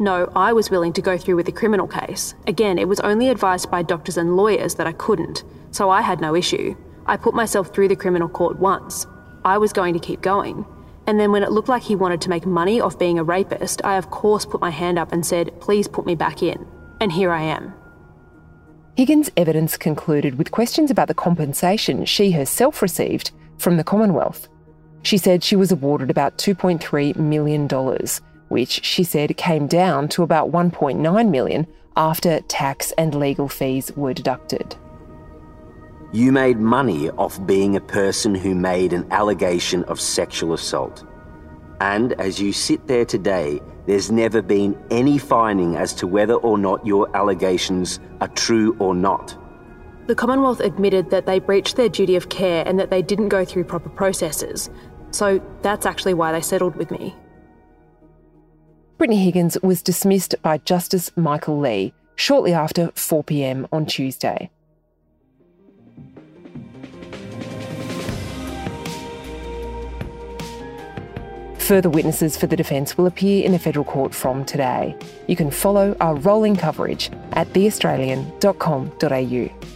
No, 0.00 0.30
I 0.34 0.52
was 0.52 0.68
willing 0.68 0.92
to 0.94 1.00
go 1.00 1.16
through 1.16 1.36
with 1.36 1.46
the 1.46 1.52
criminal 1.52 1.86
case. 1.86 2.34
Again, 2.48 2.76
it 2.76 2.88
was 2.88 2.98
only 3.00 3.28
advised 3.28 3.70
by 3.70 3.82
doctors 3.82 4.16
and 4.16 4.36
lawyers 4.36 4.74
that 4.74 4.86
I 4.88 4.92
couldn't, 4.92 5.44
so 5.70 5.90
I 5.90 6.02
had 6.02 6.20
no 6.20 6.34
issue. 6.34 6.74
I 7.06 7.16
put 7.16 7.34
myself 7.34 7.72
through 7.72 7.88
the 7.88 7.96
criminal 7.96 8.28
court 8.28 8.58
once. 8.58 9.06
I 9.44 9.58
was 9.58 9.72
going 9.72 9.94
to 9.94 10.00
keep 10.00 10.22
going. 10.22 10.66
And 11.06 11.20
then 11.20 11.30
when 11.30 11.44
it 11.44 11.52
looked 11.52 11.68
like 11.68 11.84
he 11.84 11.94
wanted 11.94 12.20
to 12.22 12.30
make 12.30 12.44
money 12.44 12.80
off 12.80 12.98
being 12.98 13.18
a 13.18 13.24
rapist, 13.24 13.80
I 13.84 13.96
of 13.96 14.10
course 14.10 14.44
put 14.44 14.60
my 14.60 14.70
hand 14.70 14.98
up 14.98 15.12
and 15.12 15.24
said, 15.24 15.58
please 15.60 15.86
put 15.86 16.04
me 16.04 16.16
back 16.16 16.42
in. 16.42 16.66
And 17.00 17.12
here 17.12 17.30
I 17.30 17.42
am. 17.42 17.72
Higgins' 18.96 19.30
evidence 19.36 19.76
concluded 19.76 20.36
with 20.36 20.50
questions 20.50 20.90
about 20.90 21.06
the 21.08 21.14
compensation 21.14 22.06
she 22.06 22.32
herself 22.32 22.82
received 22.82 23.30
from 23.58 23.76
the 23.76 23.84
Commonwealth. 23.84 24.48
She 25.02 25.18
said 25.18 25.44
she 25.44 25.54
was 25.54 25.70
awarded 25.70 26.10
about 26.10 26.38
$2.3 26.38 27.14
million, 27.16 27.68
which 28.48 28.84
she 28.84 29.04
said 29.04 29.36
came 29.36 29.66
down 29.68 30.08
to 30.08 30.22
about 30.22 30.50
1.9 30.50 31.30
million 31.30 31.66
after 31.96 32.40
tax 32.48 32.92
and 32.98 33.14
legal 33.14 33.48
fees 33.48 33.92
were 33.96 34.12
deducted. 34.12 34.74
You 36.12 36.32
made 36.32 36.58
money 36.58 37.10
off 37.10 37.44
being 37.46 37.76
a 37.76 37.80
person 37.80 38.34
who 38.34 38.54
made 38.54 38.92
an 38.92 39.06
allegation 39.10 39.84
of 39.84 40.00
sexual 40.00 40.52
assault. 40.52 41.04
And 41.80 42.12
as 42.14 42.40
you 42.40 42.52
sit 42.52 42.86
there 42.86 43.04
today, 43.04 43.60
there's 43.86 44.10
never 44.10 44.40
been 44.40 44.80
any 44.90 45.18
finding 45.18 45.76
as 45.76 45.92
to 45.94 46.06
whether 46.06 46.34
or 46.34 46.58
not 46.58 46.86
your 46.86 47.14
allegations 47.14 48.00
are 48.20 48.28
true 48.28 48.76
or 48.78 48.94
not. 48.94 49.36
The 50.06 50.14
Commonwealth 50.14 50.60
admitted 50.60 51.10
that 51.10 51.26
they 51.26 51.40
breached 51.40 51.76
their 51.76 51.88
duty 51.88 52.14
of 52.14 52.28
care 52.28 52.66
and 52.66 52.78
that 52.78 52.90
they 52.90 53.02
didn't 53.02 53.28
go 53.28 53.44
through 53.44 53.64
proper 53.64 53.88
processes. 53.88 54.70
So 55.10 55.42
that's 55.62 55.86
actually 55.86 56.14
why 56.14 56.32
they 56.32 56.40
settled 56.40 56.76
with 56.76 56.90
me. 56.90 57.14
Brittany 58.96 59.22
Higgins 59.24 59.58
was 59.62 59.82
dismissed 59.82 60.36
by 60.42 60.58
Justice 60.58 61.10
Michael 61.16 61.58
Lee 61.58 61.92
shortly 62.14 62.54
after 62.54 62.90
4 62.94 63.24
pm 63.24 63.66
on 63.72 63.84
Tuesday. 63.84 64.50
Further 71.66 71.90
witnesses 71.90 72.36
for 72.36 72.46
the 72.46 72.56
defence 72.56 72.96
will 72.96 73.06
appear 73.06 73.44
in 73.44 73.50
the 73.50 73.58
federal 73.58 73.84
court 73.84 74.14
from 74.14 74.44
today. 74.44 74.94
You 75.26 75.34
can 75.34 75.50
follow 75.50 75.96
our 75.98 76.14
rolling 76.14 76.54
coverage 76.54 77.10
at 77.32 77.48
theaustralian.com.au. 77.48 79.75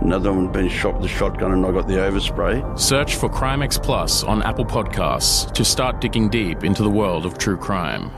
Another 0.00 0.32
one 0.32 0.50
been 0.50 0.68
shot 0.68 0.94
with 0.94 1.04
a 1.04 1.08
shotgun 1.08 1.52
and 1.52 1.66
I 1.66 1.72
got 1.72 1.86
the 1.86 1.94
overspray. 1.94 2.78
Search 2.78 3.16
for 3.16 3.28
Crime 3.28 3.62
X 3.62 3.78
Plus 3.78 4.24
on 4.24 4.42
Apple 4.42 4.64
Podcasts 4.64 5.52
to 5.52 5.64
start 5.64 6.00
digging 6.00 6.30
deep 6.30 6.64
into 6.64 6.82
the 6.82 6.90
world 6.90 7.26
of 7.26 7.36
true 7.36 7.56
crime. 7.56 8.10